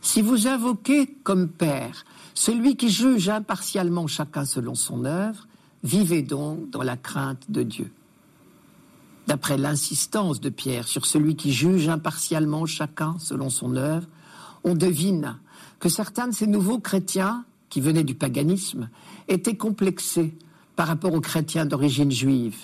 Si 0.00 0.22
vous 0.22 0.46
invoquez 0.46 1.14
comme 1.22 1.48
Père 1.48 2.04
celui 2.34 2.76
qui 2.76 2.90
juge 2.90 3.28
impartialement 3.28 4.06
chacun 4.06 4.44
selon 4.44 4.74
son 4.74 5.04
œuvre, 5.04 5.46
vivez 5.84 6.22
donc 6.22 6.70
dans 6.70 6.82
la 6.82 6.96
crainte 6.96 7.50
de 7.50 7.62
Dieu. 7.62 7.92
D'après 9.26 9.58
l'insistance 9.58 10.40
de 10.40 10.48
Pierre 10.48 10.88
sur 10.88 11.06
celui 11.06 11.36
qui 11.36 11.52
juge 11.52 11.88
impartialement 11.88 12.66
chacun 12.66 13.16
selon 13.18 13.50
son 13.50 13.76
œuvre, 13.76 14.06
on 14.64 14.74
devine 14.74 15.36
que 15.78 15.88
certains 15.88 16.28
de 16.28 16.34
ces 16.34 16.46
nouveaux 16.46 16.78
chrétiens, 16.78 17.44
qui 17.68 17.80
venaient 17.80 18.04
du 18.04 18.14
paganisme, 18.14 18.88
étaient 19.28 19.56
complexés 19.56 20.34
par 20.76 20.88
rapport 20.88 21.14
aux 21.14 21.20
chrétiens 21.20 21.66
d'origine 21.66 22.10
juive. 22.10 22.56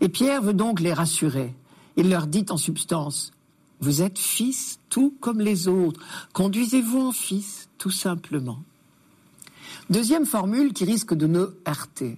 Et 0.00 0.08
Pierre 0.08 0.42
veut 0.42 0.54
donc 0.54 0.80
les 0.80 0.92
rassurer. 0.92 1.54
Il 2.00 2.08
leur 2.08 2.26
dit 2.26 2.46
en 2.48 2.56
substance, 2.56 3.30
vous 3.80 4.00
êtes 4.00 4.18
fils 4.18 4.80
tout 4.88 5.14
comme 5.20 5.38
les 5.38 5.68
autres, 5.68 6.00
conduisez-vous 6.32 6.98
en 6.98 7.12
fils 7.12 7.68
tout 7.76 7.90
simplement. 7.90 8.62
Deuxième 9.90 10.24
formule 10.24 10.72
qui 10.72 10.86
risque 10.86 11.12
de 11.12 11.26
nous 11.26 11.48
heurter. 11.68 12.16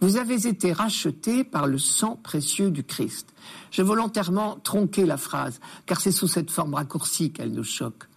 Vous 0.00 0.16
avez 0.16 0.48
été 0.48 0.72
rachetés 0.72 1.44
par 1.44 1.68
le 1.68 1.78
sang 1.78 2.18
précieux 2.20 2.72
du 2.72 2.82
Christ. 2.82 3.32
J'ai 3.70 3.84
volontairement 3.84 4.58
tronqué 4.64 5.06
la 5.06 5.18
phrase, 5.18 5.60
car 5.86 6.00
c'est 6.00 6.10
sous 6.10 6.26
cette 6.26 6.50
forme 6.50 6.74
raccourcie 6.74 7.30
qu'elle 7.30 7.52
nous 7.52 7.62
choque. 7.62 8.08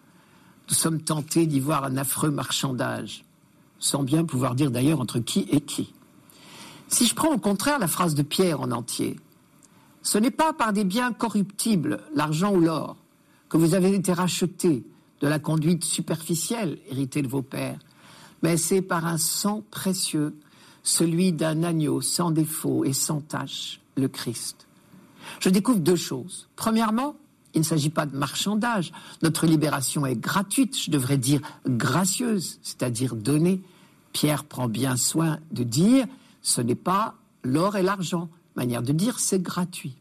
Nous 0.70 0.76
sommes 0.76 1.04
tentés 1.04 1.46
d'y 1.46 1.60
voir 1.60 1.84
un 1.84 1.98
affreux 1.98 2.32
marchandage, 2.32 3.26
sans 3.78 4.02
bien 4.02 4.26
pouvoir 4.26 4.56
dire 4.56 4.72
d'ailleurs 4.72 5.02
entre 5.02 5.20
qui 5.20 5.42
et 5.52 5.62
qui. 5.62 5.94
Si 6.88 7.06
je 7.06 7.14
prends 7.14 7.32
au 7.32 7.38
contraire 7.38 7.78
la 7.78 7.88
phrase 7.88 8.16
de 8.16 8.24
Pierre 8.24 8.62
en 8.62 8.72
entier, 8.72 9.18
ce 10.02 10.18
n'est 10.18 10.32
pas 10.32 10.54
par 10.54 10.74
des 10.74 10.84
biens 10.84 11.14
corruptibles, 11.14 12.00
l'argent 12.16 12.54
ou 12.54 12.60
l'or, 12.60 12.98
que 13.50 13.58
vous 13.58 13.74
avez 13.74 13.94
été 13.94 14.14
rachetés 14.14 14.84
de 15.22 15.28
la 15.28 15.40
conduite 15.40 15.84
superficielle 15.84 16.80
héritée 16.90 17.22
de 17.22 17.28
vos 17.28 17.42
pères, 17.42 17.80
mais 18.42 18.58
c'est 18.58 18.82
par 18.82 19.06
un 19.06 19.18
sang 19.18 19.64
précieux 19.70 20.36
celui 20.84 21.34
d'un 21.34 21.64
agneau 21.64 22.02
sans 22.02 22.32
défaut 22.32 22.86
et 22.86 22.94
sans 22.94 23.22
tache, 23.22 23.82
le 23.96 24.08
Christ. 24.08 24.68
Je 25.40 25.50
découvre 25.50 25.80
deux 25.80 25.96
choses. 25.96 26.48
Premièrement, 26.56 27.16
il 27.54 27.60
ne 27.60 27.66
s'agit 27.66 27.90
pas 27.90 28.06
de 28.06 28.16
marchandage. 28.16 28.92
Notre 29.22 29.46
libération 29.46 30.06
est 30.06 30.16
gratuite, 30.16 30.78
je 30.78 30.92
devrais 30.92 31.18
dire 31.18 31.42
gracieuse, 31.68 32.60
c'est-à-dire 32.62 33.16
donnée. 33.16 33.62
Pierre 34.14 34.46
prend 34.46 34.68
bien 34.68 34.96
soin 34.96 35.40
de 35.52 35.64
dire 35.64 36.08
ce 36.42 36.62
n'est 36.62 36.76
pas 36.76 37.16
l'or 37.44 37.76
et 37.76 37.84
l'argent. 37.84 38.30
De 38.66 38.92
dire, 38.92 39.20
c'est 39.20 39.42
gratuit. 39.42 39.96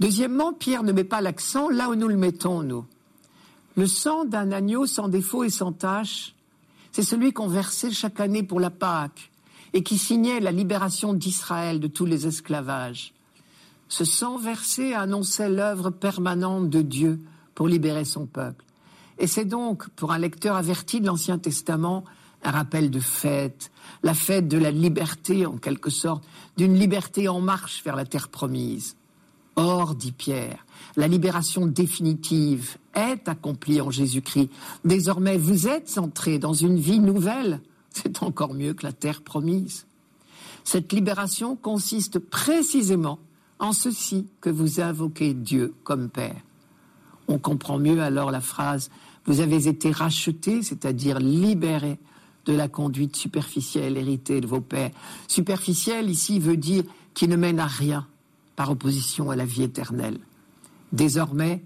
Deuxièmement, 0.00 0.52
Pierre 0.52 0.82
ne 0.82 0.90
met 0.90 1.04
pas 1.04 1.20
l'accent 1.20 1.68
là 1.68 1.88
où 1.88 1.94
nous 1.94 2.08
le 2.08 2.16
mettons, 2.16 2.62
nous. 2.62 2.84
Le 3.76 3.86
sang 3.86 4.24
d'un 4.24 4.50
agneau 4.50 4.86
sans 4.86 5.08
défaut 5.08 5.44
et 5.44 5.50
sans 5.50 5.72
tache, 5.72 6.34
c'est 6.90 7.04
celui 7.04 7.32
qu'on 7.32 7.46
versait 7.46 7.92
chaque 7.92 8.18
année 8.18 8.42
pour 8.42 8.58
la 8.58 8.70
Pâque 8.70 9.30
et 9.72 9.82
qui 9.82 9.98
signait 9.98 10.40
la 10.40 10.50
libération 10.50 11.14
d'Israël 11.14 11.78
de 11.78 11.86
tous 11.86 12.04
les 12.04 12.26
esclavages. 12.26 13.14
Ce 13.88 14.04
sang 14.04 14.36
versé 14.36 14.92
annonçait 14.92 15.48
l'œuvre 15.48 15.90
permanente 15.90 16.68
de 16.70 16.82
Dieu 16.82 17.20
pour 17.54 17.68
libérer 17.68 18.04
son 18.04 18.26
peuple. 18.26 18.64
Et 19.18 19.26
c'est 19.26 19.44
donc, 19.44 19.88
pour 19.90 20.12
un 20.12 20.18
lecteur 20.18 20.56
averti 20.56 21.00
de 21.00 21.06
l'Ancien 21.06 21.38
Testament, 21.38 22.04
un 22.42 22.50
rappel 22.50 22.90
de 22.90 23.00
fête, 23.00 23.70
la 24.02 24.14
fête 24.14 24.48
de 24.48 24.58
la 24.58 24.70
liberté 24.70 25.46
en 25.46 25.56
quelque 25.56 25.90
sorte, 25.90 26.24
d'une 26.56 26.78
liberté 26.78 27.28
en 27.28 27.40
marche 27.40 27.82
vers 27.84 27.96
la 27.96 28.04
terre 28.04 28.28
promise. 28.28 28.96
Or, 29.56 29.94
dit 29.94 30.12
Pierre, 30.12 30.64
la 30.96 31.08
libération 31.08 31.66
définitive 31.66 32.78
est 32.94 33.28
accomplie 33.28 33.80
en 33.80 33.90
Jésus-Christ. 33.90 34.50
Désormais, 34.84 35.36
vous 35.36 35.68
êtes 35.68 35.98
entrés 35.98 36.38
dans 36.38 36.54
une 36.54 36.78
vie 36.78 37.00
nouvelle 37.00 37.60
c'est 37.92 38.22
encore 38.22 38.54
mieux 38.54 38.74
que 38.74 38.86
la 38.86 38.92
terre 38.92 39.22
promise. 39.22 39.86
Cette 40.64 40.92
libération 40.92 41.56
consiste 41.56 42.18
précisément 42.18 43.18
en 43.58 43.72
ceci 43.72 44.26
que 44.40 44.50
vous 44.50 44.80
invoquez 44.80 45.34
Dieu 45.34 45.74
comme 45.84 46.08
Père. 46.08 46.40
On 47.28 47.38
comprend 47.38 47.78
mieux 47.78 48.00
alors 48.00 48.30
la 48.30 48.40
phrase 48.40 48.90
Vous 49.24 49.40
avez 49.40 49.68
été 49.68 49.92
rachetés, 49.92 50.62
c'est-à-dire 50.62 51.20
libérés 51.20 51.98
de 52.46 52.52
la 52.52 52.68
conduite 52.68 53.16
superficielle 53.16 53.96
héritée 53.96 54.40
de 54.40 54.46
vos 54.46 54.60
pères. 54.60 54.90
Superficielle 55.28 56.10
ici 56.10 56.38
veut 56.38 56.56
dire 56.56 56.84
qui 57.14 57.28
ne 57.28 57.36
mène 57.36 57.60
à 57.60 57.66
rien 57.66 58.06
par 58.56 58.70
opposition 58.70 59.30
à 59.30 59.36
la 59.36 59.44
vie 59.44 59.62
éternelle. 59.62 60.18
Désormais, 60.92 61.64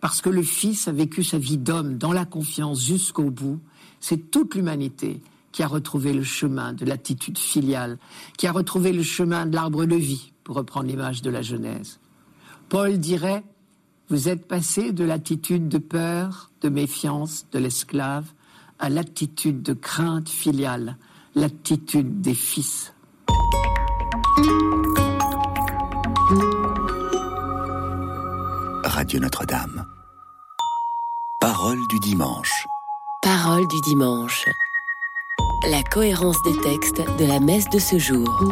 parce 0.00 0.20
que 0.20 0.30
le 0.30 0.42
Fils 0.42 0.88
a 0.88 0.92
vécu 0.92 1.24
sa 1.24 1.38
vie 1.38 1.58
d'homme 1.58 1.98
dans 1.98 2.12
la 2.12 2.24
confiance 2.24 2.84
jusqu'au 2.84 3.30
bout, 3.30 3.60
c'est 4.00 4.30
toute 4.30 4.54
l'humanité 4.54 5.20
qui 5.50 5.62
a 5.62 5.66
retrouvé 5.66 6.12
le 6.12 6.22
chemin 6.22 6.72
de 6.72 6.84
l'attitude 6.84 7.38
filiale, 7.38 7.98
qui 8.36 8.46
a 8.46 8.52
retrouvé 8.52 8.92
le 8.92 9.02
chemin 9.02 9.46
de 9.46 9.54
l'arbre 9.54 9.86
de 9.86 9.96
vie, 9.96 10.32
pour 10.44 10.56
reprendre 10.56 10.86
l'image 10.86 11.22
de 11.22 11.30
la 11.30 11.42
Genèse. 11.42 11.98
Paul 12.68 12.98
dirait, 12.98 13.42
vous 14.08 14.28
êtes 14.28 14.46
passé 14.46 14.92
de 14.92 15.04
l'attitude 15.04 15.68
de 15.68 15.78
peur, 15.78 16.50
de 16.60 16.68
méfiance 16.68 17.46
de 17.52 17.58
l'esclave, 17.58 18.32
à 18.78 18.88
l'attitude 18.88 19.62
de 19.62 19.72
crainte 19.72 20.28
filiale, 20.28 20.96
l'attitude 21.34 22.20
des 22.20 22.34
fils. 22.34 22.92
Radio 28.84 29.20
Notre-Dame. 29.20 29.86
Parole 31.40 31.78
du 31.90 31.98
dimanche. 32.00 32.66
Parole 33.22 33.66
du 33.68 33.80
dimanche. 33.82 34.44
La 35.70 35.82
cohérence 35.82 36.42
des 36.42 36.56
textes 36.60 37.02
de 37.18 37.24
la 37.24 37.40
messe 37.40 37.68
de 37.70 37.78
ce 37.78 37.98
jour. 37.98 38.44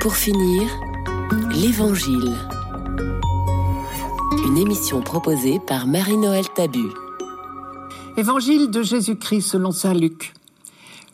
Pour 0.00 0.14
finir, 0.16 0.62
l'Évangile. 1.50 2.36
Une 4.46 4.58
émission 4.58 5.00
proposée 5.00 5.58
par 5.60 5.86
Marie-Noël 5.86 6.48
Tabu. 6.54 6.90
Évangile 8.16 8.70
de 8.70 8.82
Jésus-Christ 8.82 9.42
selon 9.42 9.72
Saint 9.72 9.94
Luc. 9.94 10.34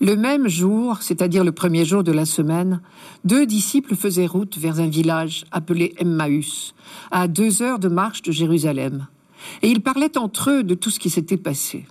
Le 0.00 0.16
même 0.16 0.48
jour, 0.48 0.98
c'est-à-dire 1.00 1.44
le 1.44 1.52
premier 1.52 1.84
jour 1.84 2.04
de 2.04 2.12
la 2.12 2.24
semaine, 2.24 2.80
deux 3.24 3.46
disciples 3.46 3.96
faisaient 3.96 4.26
route 4.26 4.58
vers 4.58 4.80
un 4.80 4.88
village 4.88 5.44
appelé 5.50 5.94
Emmaüs, 5.98 6.74
à 7.10 7.28
deux 7.28 7.62
heures 7.62 7.78
de 7.78 7.88
marche 7.88 8.22
de 8.22 8.32
Jérusalem. 8.32 9.06
Et 9.62 9.68
ils 9.68 9.82
parlaient 9.82 10.18
entre 10.18 10.50
eux 10.50 10.62
de 10.62 10.74
tout 10.74 10.90
ce 10.90 10.98
qui 10.98 11.10
s'était 11.10 11.36
passé. 11.36 11.86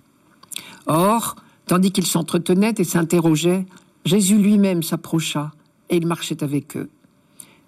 Or, 0.86 1.36
Tandis 1.70 1.92
qu'ils 1.92 2.08
s'entretenaient 2.08 2.74
et 2.80 2.84
s'interrogeaient, 2.84 3.64
Jésus 4.04 4.40
lui-même 4.40 4.82
s'approcha 4.82 5.52
et 5.92 5.98
il 5.98 6.08
marchait 6.08 6.44
avec 6.44 6.76
eux. 6.76 6.90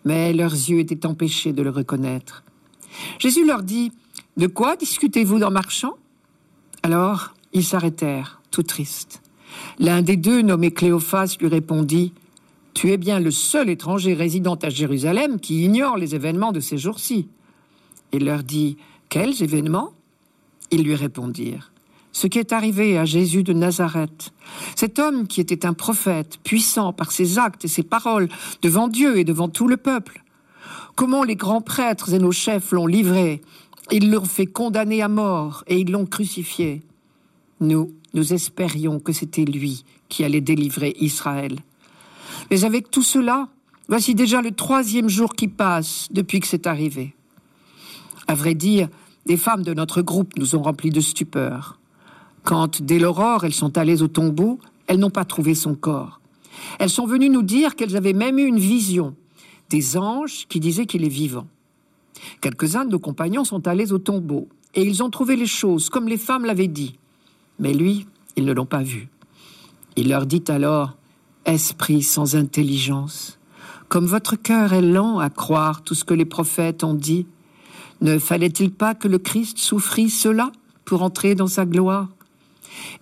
Mais 0.05 0.33
leurs 0.33 0.53
yeux 0.53 0.79
étaient 0.79 1.05
empêchés 1.05 1.53
de 1.53 1.61
le 1.61 1.69
reconnaître. 1.69 2.43
Jésus 3.19 3.45
leur 3.45 3.61
dit, 3.61 3.91
De 4.37 4.47
quoi 4.47 4.75
discutez-vous 4.75 5.43
en 5.43 5.51
marchant? 5.51 5.93
Alors 6.83 7.33
ils 7.53 7.65
s'arrêtèrent, 7.65 8.41
tout 8.49 8.63
tristes. 8.63 9.21
L'un 9.79 10.01
des 10.01 10.15
deux, 10.15 10.41
nommé 10.41 10.71
Cléophas, 10.71 11.35
lui 11.39 11.47
répondit, 11.47 12.13
Tu 12.73 12.91
es 12.91 12.97
bien 12.97 13.19
le 13.19 13.31
seul 13.31 13.69
étranger 13.69 14.13
résident 14.13 14.55
à 14.55 14.69
Jérusalem 14.69 15.39
qui 15.39 15.63
ignore 15.63 15.97
les 15.97 16.15
événements 16.15 16.51
de 16.51 16.59
ces 16.59 16.77
jours-ci. 16.77 17.27
Il 18.13 18.25
leur 18.25 18.43
dit, 18.43 18.77
Quels 19.09 19.43
événements? 19.43 19.93
Ils 20.71 20.83
lui 20.83 20.95
répondirent, 20.95 21.71
ce 22.13 22.27
qui 22.27 22.39
est 22.39 22.53
arrivé 22.53 22.97
à 22.97 23.03
Jésus 23.03 23.43
de 23.43 23.51
Nazareth. 23.51 24.31
Cet 24.75 24.99
homme 24.99 25.27
qui 25.27 25.41
était 25.41 25.65
un 25.65 25.73
prophète, 25.73 26.39
puissant 26.43 26.93
par 26.93 27.11
ses 27.11 27.37
actes 27.37 27.65
et 27.65 27.67
ses 27.67 27.83
paroles 27.83 28.29
devant 28.61 28.87
Dieu 28.87 29.17
et 29.17 29.25
devant 29.25 29.49
tout 29.49 29.67
le 29.67 29.77
peuple. 29.77 30.23
Comment 30.95 31.23
les 31.23 31.35
grands 31.35 31.61
prêtres 31.61 32.13
et 32.13 32.19
nos 32.19 32.31
chefs 32.31 32.71
l'ont 32.71 32.87
livré. 32.87 33.41
Ils 33.91 34.09
l'ont 34.09 34.25
fait 34.25 34.45
condamner 34.45 35.01
à 35.01 35.09
mort 35.09 35.63
et 35.67 35.79
ils 35.79 35.91
l'ont 35.91 36.05
crucifié. 36.05 36.81
Nous, 37.59 37.93
nous 38.13 38.33
espérions 38.33 38.99
que 38.99 39.11
c'était 39.11 39.45
lui 39.45 39.83
qui 40.07 40.23
allait 40.23 40.41
délivrer 40.41 40.95
Israël. 40.99 41.59
Mais 42.49 42.63
avec 42.63 42.89
tout 42.89 43.03
cela, 43.03 43.49
voici 43.89 44.15
déjà 44.15 44.41
le 44.41 44.51
troisième 44.51 45.09
jour 45.09 45.33
qui 45.33 45.47
passe 45.47 46.07
depuis 46.11 46.39
que 46.39 46.47
c'est 46.47 46.67
arrivé. 46.67 47.13
À 48.27 48.35
vrai 48.35 48.55
dire, 48.55 48.87
des 49.25 49.37
femmes 49.37 49.63
de 49.63 49.73
notre 49.73 50.01
groupe 50.01 50.37
nous 50.37 50.55
ont 50.55 50.61
remplis 50.61 50.89
de 50.89 51.01
stupeur. 51.01 51.79
Quand, 52.43 52.81
dès 52.81 52.97
l'aurore, 52.97 53.43
elles 53.43 53.53
sont 53.53 53.77
allées 53.77 54.01
au 54.01 54.07
tombeau, 54.07 54.59
elles 54.87 54.99
n'ont 54.99 55.09
pas 55.09 55.25
trouvé 55.25 55.53
son 55.53 55.75
corps. 55.75 56.21
Elles 56.79 56.89
sont 56.89 57.05
venues 57.05 57.29
nous 57.29 57.43
dire 57.43 57.75
qu'elles 57.75 57.97
avaient 57.97 58.13
même 58.13 58.39
eu 58.39 58.45
une 58.45 58.59
vision, 58.59 59.15
des 59.69 59.97
anges 59.97 60.47
qui 60.47 60.59
disaient 60.59 60.85
qu'il 60.85 61.03
est 61.03 61.09
vivant. 61.09 61.47
Quelques-uns 62.41 62.85
de 62.85 62.91
nos 62.91 62.99
compagnons 62.99 63.43
sont 63.43 63.67
allés 63.67 63.91
au 63.91 63.97
tombeau, 63.97 64.47
et 64.73 64.83
ils 64.83 65.03
ont 65.03 65.09
trouvé 65.09 65.35
les 65.35 65.47
choses 65.47 65.89
comme 65.89 66.07
les 66.07 66.17
femmes 66.17 66.45
l'avaient 66.45 66.67
dit. 66.67 66.97
Mais 67.59 67.73
lui, 67.73 68.07
ils 68.35 68.45
ne 68.45 68.53
l'ont 68.53 68.65
pas 68.65 68.83
vu. 68.83 69.09
Il 69.95 70.09
leur 70.09 70.25
dit 70.25 70.43
alors, 70.47 70.95
Esprit 71.45 72.03
sans 72.03 72.35
intelligence, 72.35 73.39
comme 73.89 74.05
votre 74.05 74.35
cœur 74.35 74.73
est 74.73 74.81
lent 74.81 75.19
à 75.19 75.29
croire 75.29 75.83
tout 75.83 75.95
ce 75.95 76.05
que 76.05 76.13
les 76.13 76.25
prophètes 76.25 76.83
ont 76.83 76.93
dit, 76.93 77.25
ne 77.99 78.19
fallait-il 78.19 78.71
pas 78.71 78.95
que 78.95 79.07
le 79.07 79.17
Christ 79.17 79.57
souffrit 79.57 80.09
cela 80.09 80.51
pour 80.85 81.01
entrer 81.01 81.35
dans 81.35 81.47
sa 81.47 81.65
gloire? 81.65 82.09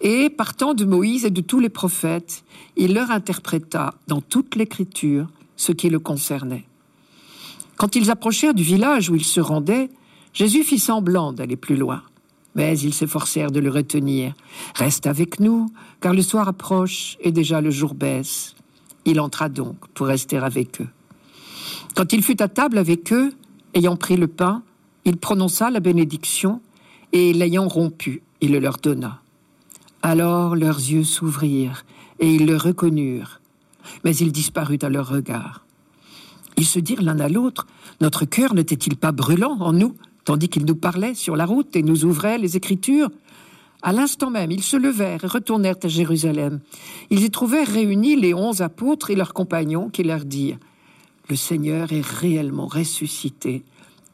Et 0.02 0.30
partant 0.30 0.74
de 0.74 0.86
Moïse 0.86 1.26
et 1.26 1.30
de 1.30 1.42
tous 1.42 1.60
les 1.60 1.70
prophètes, 1.70 2.44
il 2.76 2.94
leur 2.94 3.12
interpréta 3.12 3.94
dans 4.08 4.22
toute 4.22 4.56
l'écriture 4.56 5.28
ce 5.58 5.72
qui 5.72 5.90
le 5.90 6.00
concernait. 6.00 6.66
Quand 7.80 7.96
ils 7.96 8.12
approchèrent 8.12 8.54
du 8.54 8.62
village 8.62 9.10
où 9.10 9.16
ils 9.16 9.24
se 9.24 9.40
rendaient, 9.40 9.90
Jésus 10.34 10.66
fit 10.66 10.80
semblant 10.80 11.32
d'aller 11.32 11.56
plus 11.56 11.78
loin. 11.78 12.04
Mais 12.54 12.78
ils 12.78 12.94
s'efforcèrent 12.94 13.52
de 13.52 13.62
le 13.62 13.70
retenir. 13.70 14.34
Reste 14.76 15.08
avec 15.08 15.40
nous, 15.40 15.72
car 16.02 16.14
le 16.14 16.22
soir 16.22 16.50
approche 16.50 17.16
et 17.22 17.32
déjà 17.32 17.62
le 17.62 17.70
jour 17.70 17.94
baisse. 17.94 18.54
Il 19.06 19.22
entra 19.22 19.48
donc 19.48 19.78
pour 19.94 20.08
rester 20.08 20.36
avec 20.36 20.82
eux. 20.82 20.90
Quand 21.96 22.12
il 22.12 22.22
fut 22.22 22.42
à 22.42 22.50
table 22.50 22.78
avec 22.78 23.14
eux, 23.14 23.32
ayant 23.74 23.96
pris 23.96 24.18
le 24.18 24.28
pain, 24.28 24.62
il 25.06 25.16
prononça 25.16 25.70
la 25.70 25.80
bénédiction, 25.80 26.60
et 27.14 27.32
l'ayant 27.32 27.70
rompu, 27.70 28.24
il 28.42 28.52
le 28.52 28.60
leur 28.60 28.76
donna. 28.76 29.22
Alors 30.02 30.58
leurs 30.58 30.80
yeux 30.80 31.06
s'ouvrirent 31.06 31.86
et 32.20 32.36
ils 32.36 32.46
le 32.46 32.58
reconnurent, 32.58 33.40
mais 34.04 34.14
il 34.18 34.34
disparut 34.34 34.80
à 34.82 34.90
leur 34.90 35.08
regard. 35.08 35.66
Ils 36.60 36.66
se 36.66 36.80
dirent 36.80 37.02
l'un 37.02 37.22
à 37.22 37.30
l'autre, 37.30 37.68
Notre 38.02 38.26
cœur 38.26 38.54
n'était-il 38.54 38.98
pas 38.98 39.14
brûlant 39.14 39.56
en 39.62 39.72
nous, 39.72 39.96
tandis 40.26 40.50
qu'il 40.50 40.66
nous 40.66 40.76
parlait 40.76 41.16
sur 41.16 41.38
la 41.38 41.46
route 41.46 41.74
et 41.78 41.84
nous 41.84 42.04
ouvrait 42.04 42.38
les 42.38 42.58
Écritures? 42.58 43.10
À 43.82 43.94
l'instant 43.94 44.30
même, 44.30 44.52
ils 44.52 44.62
se 44.62 44.76
levèrent 44.76 45.24
et 45.24 45.28
retournèrent 45.28 45.80
à 45.82 45.88
Jérusalem. 45.88 46.60
Ils 47.12 47.24
y 47.24 47.32
trouvèrent 47.32 47.66
réunis 47.66 48.18
les 48.18 48.34
onze 48.34 48.62
apôtres 48.62 49.10
et 49.10 49.16
leurs 49.16 49.34
compagnons 49.34 49.88
qui 49.90 50.04
leur 50.04 50.26
dirent 50.26 50.58
Le 51.30 51.38
Seigneur 51.38 51.94
est 51.94 52.06
réellement 52.06 52.68
ressuscité. 52.68 53.64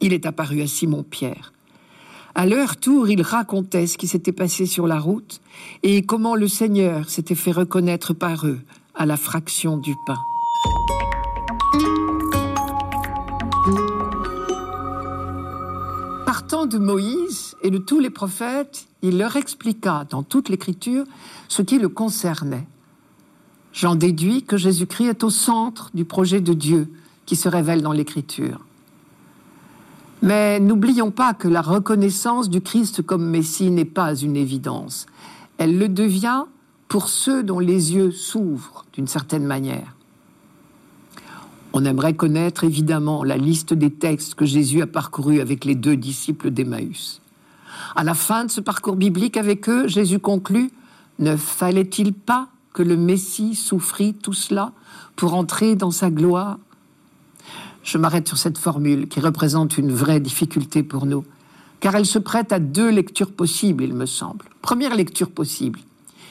Il 0.00 0.12
est 0.12 0.24
apparu 0.24 0.62
à 0.62 0.68
Simon-Pierre. 0.68 1.52
À 2.36 2.46
leur 2.46 2.76
tour, 2.76 3.08
ils 3.08 3.22
racontaient 3.22 3.88
ce 3.88 3.98
qui 3.98 4.06
s'était 4.06 4.30
passé 4.30 4.66
sur 4.66 4.86
la 4.86 5.00
route 5.00 5.40
et 5.82 6.02
comment 6.02 6.36
le 6.36 6.46
Seigneur 6.46 7.10
s'était 7.10 7.34
fait 7.34 7.50
reconnaître 7.50 8.14
par 8.14 8.46
eux 8.46 8.60
à 8.94 9.04
la 9.04 9.16
fraction 9.16 9.78
du 9.78 9.96
pain. 10.06 10.35
Partant 16.48 16.66
de 16.66 16.78
Moïse 16.78 17.56
et 17.62 17.70
de 17.70 17.78
tous 17.78 17.98
les 17.98 18.08
prophètes, 18.08 18.86
il 19.02 19.18
leur 19.18 19.34
expliqua 19.34 20.06
dans 20.08 20.22
toute 20.22 20.48
l'Écriture 20.48 21.04
ce 21.48 21.60
qui 21.60 21.80
le 21.80 21.88
concernait. 21.88 22.68
J'en 23.72 23.96
déduis 23.96 24.44
que 24.44 24.56
Jésus-Christ 24.56 25.08
est 25.08 25.24
au 25.24 25.30
centre 25.30 25.90
du 25.92 26.04
projet 26.04 26.40
de 26.40 26.52
Dieu 26.52 26.88
qui 27.24 27.34
se 27.34 27.48
révèle 27.48 27.82
dans 27.82 27.90
l'Écriture. 27.90 28.64
Mais 30.22 30.60
n'oublions 30.60 31.10
pas 31.10 31.34
que 31.34 31.48
la 31.48 31.62
reconnaissance 31.62 32.48
du 32.48 32.60
Christ 32.60 33.02
comme 33.02 33.28
Messie 33.28 33.72
n'est 33.72 33.84
pas 33.84 34.14
une 34.14 34.36
évidence. 34.36 35.06
Elle 35.58 35.76
le 35.78 35.88
devient 35.88 36.44
pour 36.86 37.08
ceux 37.08 37.42
dont 37.42 37.58
les 37.58 37.92
yeux 37.92 38.12
s'ouvrent 38.12 38.84
d'une 38.92 39.08
certaine 39.08 39.46
manière. 39.46 39.95
On 41.78 41.84
aimerait 41.84 42.14
connaître 42.14 42.64
évidemment 42.64 43.22
la 43.22 43.36
liste 43.36 43.74
des 43.74 43.90
textes 43.90 44.34
que 44.34 44.46
Jésus 44.46 44.80
a 44.80 44.86
parcourus 44.86 45.42
avec 45.42 45.66
les 45.66 45.74
deux 45.74 45.94
disciples 45.94 46.50
d'Emmaüs. 46.50 47.20
À 47.94 48.02
la 48.02 48.14
fin 48.14 48.46
de 48.46 48.50
ce 48.50 48.62
parcours 48.62 48.96
biblique 48.96 49.36
avec 49.36 49.68
eux, 49.68 49.86
Jésus 49.86 50.18
conclut 50.18 50.70
Ne 51.18 51.36
fallait-il 51.36 52.14
pas 52.14 52.48
que 52.72 52.82
le 52.82 52.96
Messie 52.96 53.54
souffrit 53.54 54.14
tout 54.14 54.32
cela 54.32 54.72
pour 55.16 55.34
entrer 55.34 55.76
dans 55.76 55.90
sa 55.90 56.08
gloire? 56.08 56.56
Je 57.82 57.98
m'arrête 57.98 58.26
sur 58.26 58.38
cette 58.38 58.56
formule 58.56 59.06
qui 59.06 59.20
représente 59.20 59.76
une 59.76 59.92
vraie 59.92 60.20
difficulté 60.20 60.82
pour 60.82 61.04
nous, 61.04 61.26
car 61.80 61.94
elle 61.94 62.06
se 62.06 62.18
prête 62.18 62.52
à 62.52 62.58
deux 62.58 62.88
lectures 62.88 63.32
possibles, 63.32 63.84
il 63.84 63.92
me 63.92 64.06
semble. 64.06 64.46
Première 64.62 64.96
lecture 64.96 65.30
possible, 65.30 65.80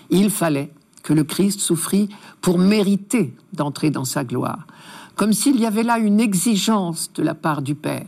il 0.10 0.32
fallait 0.32 0.74
que 1.04 1.14
le 1.14 1.24
Christ 1.24 1.60
souffrit 1.60 2.10
pour 2.42 2.58
mériter 2.58 3.36
d'entrer 3.54 3.92
dans 3.92 4.06
sa 4.06 4.24
gloire, 4.24 4.66
comme 5.16 5.34
s'il 5.34 5.60
y 5.60 5.66
avait 5.66 5.84
là 5.84 5.98
une 5.98 6.20
exigence 6.20 7.12
de 7.14 7.24
la 7.24 7.36
part 7.36 7.62
du 7.62 7.76
Père. 7.76 8.08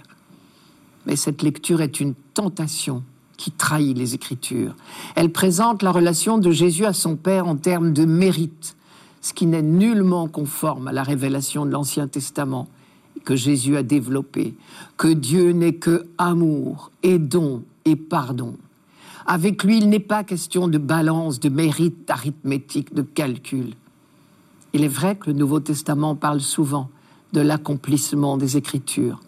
Mais 1.05 1.15
cette 1.15 1.41
lecture 1.41 1.81
est 1.81 1.99
une 1.99 2.13
tentation 2.33 3.03
qui 3.37 3.51
trahit 3.51 3.97
les 3.97 4.13
Écritures. 4.13 4.75
Elle 5.15 5.31
présente 5.31 5.83
la 5.83 5.91
relation 5.91 6.37
de 6.37 6.51
Jésus 6.51 6.85
à 6.85 6.93
son 6.93 7.15
Père 7.15 7.47
en 7.47 7.55
termes 7.55 7.93
de 7.93 8.03
mérite, 8.03 8.75
ce 9.21 9.33
qui 9.33 9.45
n'est 9.45 9.61
nullement 9.61 10.27
conforme 10.27 10.87
à 10.87 10.91
la 10.91 11.03
révélation 11.03 11.65
de 11.65 11.71
l'Ancien 11.71 12.07
Testament 12.07 12.67
que 13.23 13.35
Jésus 13.35 13.77
a 13.77 13.83
développé, 13.83 14.55
que 14.95 15.09
Dieu 15.09 15.51
n'est 15.51 15.75
que 15.75 16.07
amour 16.17 16.91
et 17.03 17.19
don 17.19 17.63
et 17.85 17.95
pardon. 17.95 18.55
Avec 19.25 19.63
lui, 19.63 19.77
il 19.77 19.89
n'est 19.89 19.99
pas 19.99 20.23
question 20.23 20.67
de 20.67 20.77
balance, 20.77 21.39
de 21.39 21.49
mérite 21.49 22.09
arithmétique, 22.09 22.93
de 22.93 23.01
calcul. 23.01 23.73
Il 24.73 24.83
est 24.83 24.89
vrai 24.89 25.15
que 25.17 25.27
le 25.27 25.33
Nouveau 25.33 25.59
Testament 25.59 26.15
parle 26.15 26.39
souvent 26.39 26.89
de 27.37 27.41
l'accomplissement 27.43 28.35
des 28.35 28.57
Écritures, 28.57 29.19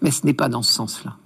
mais 0.00 0.12
ce 0.12 0.24
n'est 0.24 0.34
pas 0.34 0.48
dans 0.48 0.62
ce 0.62 0.72
sens-là. 0.72 1.16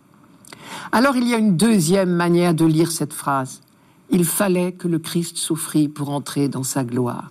Alors 0.90 1.14
il 1.14 1.28
y 1.28 1.34
a 1.34 1.36
une 1.36 1.58
deuxième 1.58 2.08
manière 2.08 2.54
de 2.54 2.64
lire 2.64 2.90
cette 2.92 3.12
phrase. 3.12 3.60
Il 4.08 4.24
fallait 4.24 4.72
que 4.72 4.88
le 4.88 4.98
Christ 4.98 5.36
souffrit 5.36 5.88
pour 5.88 6.08
entrer 6.08 6.48
dans 6.48 6.62
sa 6.62 6.82
gloire. 6.82 7.30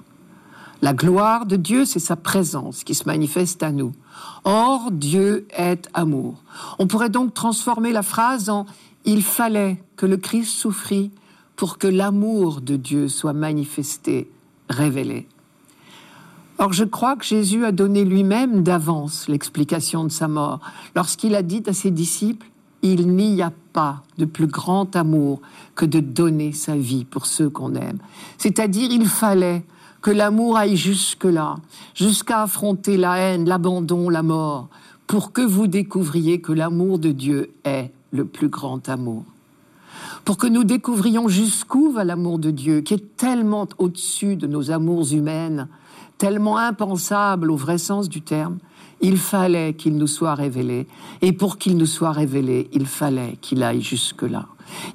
La 0.84 0.93
gloire 0.93 1.48
de 1.48 1.56
Dieu, 1.56 1.86
c'est 1.86 2.00
sa 2.00 2.15
présence 2.15 2.84
qui 2.84 2.93
se 2.93 3.06
manifeste 3.06 3.63
à 3.63 3.72
nous. 3.72 3.93
Or, 4.43 4.91
Dieu 4.91 5.48
est 5.58 5.89
amour. 5.95 6.43
On 6.78 6.86
pourrait 6.86 7.10
donc 7.10 7.34
transformer 7.34 7.91
la 7.91 8.04
phrase 8.04 8.48
en 8.48 8.67
Il 9.06 9.24
fallait 9.24 9.82
que 9.95 10.06
le 10.06 10.17
Christ 10.17 10.52
souffrit 10.52 11.10
pour 11.56 11.80
que 11.80 11.88
l'amour 11.88 12.62
de 12.62 12.76
Dieu 12.76 13.08
soit 13.08 13.34
manifesté, 13.34 14.30
révélé. 14.69 15.28
Or, 16.62 16.74
je 16.74 16.84
crois 16.84 17.15
que 17.15 17.24
Jésus 17.24 17.63
a 17.63 17.72
donné 17.72 18.04
lui-même 18.04 18.63
d'avance 18.63 19.30
l'explication 19.30 20.04
de 20.04 20.12
sa 20.12 20.28
mort 20.28 20.60
lorsqu'il 20.93 21.34
a 21.36 21.41
dit 21.41 21.63
à 21.67 21.74
ses 21.74 21.89
disciples 21.89 22.45
il 22.82 23.08
n'y 23.08 23.41
a 23.41 23.52
pas 23.74 24.04
de 24.17 24.26
plus 24.26 24.48
grand 24.48 24.95
amour 24.95 25.41
que 25.76 25.86
de 25.86 26.00
donner 26.00 26.52
sa 26.52 26.76
vie 26.76 27.06
pour 27.06 27.26
ceux 27.26 27.50
qu'on 27.50 27.76
aime. 27.76 28.00
C'est-à-dire, 28.38 28.91
il 28.91 29.08
fallait 29.08 29.63
que 30.02 30.12
l'amour 30.12 30.58
aille 30.58 30.78
jusque-là, 30.78 31.58
jusqu'à 31.93 32.43
affronter 32.43 32.98
la 32.98 33.17
haine, 33.17 33.48
l'abandon, 33.48 34.10
la 34.10 34.24
mort, 34.24 34.67
pour 35.08 35.32
que 35.32 35.41
vous 35.41 35.67
découvriez 35.67 36.39
que 36.39 36.54
l'amour 36.54 37.00
de 37.00 37.12
Dieu 37.12 37.52
est 37.63 37.91
le 38.12 38.26
plus 38.26 38.48
grand 38.48 38.88
amour. 38.88 39.24
Pour 40.24 40.38
que 40.38 40.48
nous 40.48 40.63
découvrions 40.63 41.28
jusqu'où 41.28 41.91
va 41.91 42.04
l'amour 42.04 42.39
de 42.39 42.52
Dieu, 42.52 42.82
qui 42.82 42.93
est 42.93 43.17
tellement 43.17 43.67
au-dessus 43.78 44.36
de 44.36 44.48
nos 44.48 44.72
amours 44.72 45.12
humaines, 45.13 45.67
tellement 46.19 46.58
impensable 46.58 47.49
au 47.49 47.55
vrai 47.55 47.79
sens 47.79 48.10
du 48.10 48.21
terme, 48.21 48.60
il 49.01 49.17
fallait 49.17 49.73
qu'il 49.73 49.95
nous 49.95 50.08
soit 50.08 50.36
révélé. 50.36 50.86
Et 51.21 51.32
pour 51.32 51.58
qu'il 51.58 51.77
nous 51.77 51.88
soit 51.88 52.12
révélé, 52.12 52.69
il 52.73 52.86
fallait 52.86 53.38
qu'il 53.41 53.63
aille 53.63 53.82
jusque-là. 53.82 54.45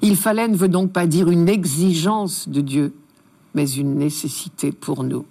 Il 0.01 0.15
fallait 0.15 0.47
ne 0.47 0.55
veut 0.55 0.69
donc 0.69 0.93
pas 0.93 1.07
dire 1.07 1.29
une 1.29 1.49
exigence 1.49 2.47
de 2.47 2.61
Dieu, 2.61 2.93
mais 3.55 3.69
une 3.69 3.95
nécessité 3.95 4.71
pour 4.71 5.03
nous. 5.03 5.25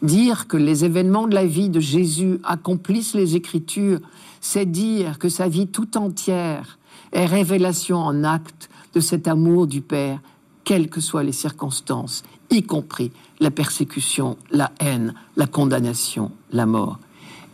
Dire 0.00 0.46
que 0.46 0.56
les 0.56 0.84
événements 0.84 1.26
de 1.26 1.34
la 1.34 1.44
vie 1.44 1.68
de 1.68 1.80
Jésus 1.80 2.38
accomplissent 2.44 3.14
les 3.14 3.34
Écritures, 3.34 4.00
c'est 4.40 4.66
dire 4.66 5.18
que 5.18 5.28
sa 5.28 5.48
vie 5.48 5.66
tout 5.66 5.98
entière 5.98 6.78
est 7.12 7.26
révélation 7.26 7.98
en 7.98 8.22
acte 8.22 8.70
de 8.94 9.00
cet 9.00 9.26
amour 9.26 9.66
du 9.66 9.80
Père, 9.80 10.20
quelles 10.64 10.88
que 10.88 11.00
soient 11.00 11.22
les 11.22 11.32
circonstances, 11.32 12.22
y 12.50 12.62
compris 12.62 13.12
la 13.40 13.50
persécution, 13.50 14.36
la 14.50 14.72
haine, 14.80 15.14
la 15.36 15.46
condamnation, 15.46 16.30
la 16.52 16.66
mort. 16.66 16.98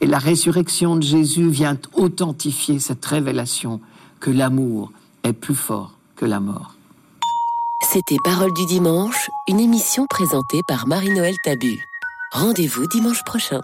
Et 0.00 0.06
la 0.06 0.18
résurrection 0.18 0.96
de 0.96 1.02
Jésus 1.02 1.48
vient 1.48 1.78
authentifier 1.94 2.78
cette 2.78 3.04
révélation 3.04 3.80
que 4.20 4.30
l'amour 4.30 4.92
est 5.22 5.32
plus 5.32 5.54
fort 5.54 5.92
que 6.16 6.24
la 6.24 6.40
mort. 6.40 6.74
C'était 7.92 8.16
Parole 8.24 8.52
du 8.54 8.66
dimanche, 8.66 9.28
une 9.48 9.60
émission 9.60 10.06
présentée 10.08 10.60
par 10.66 10.86
Marie-Noël 10.86 11.34
Tabu. 11.44 11.84
Rendez-vous 12.32 12.86
dimanche 12.86 13.22
prochain. 13.24 13.60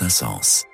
Un 0.00 0.08
sens. 0.08 0.71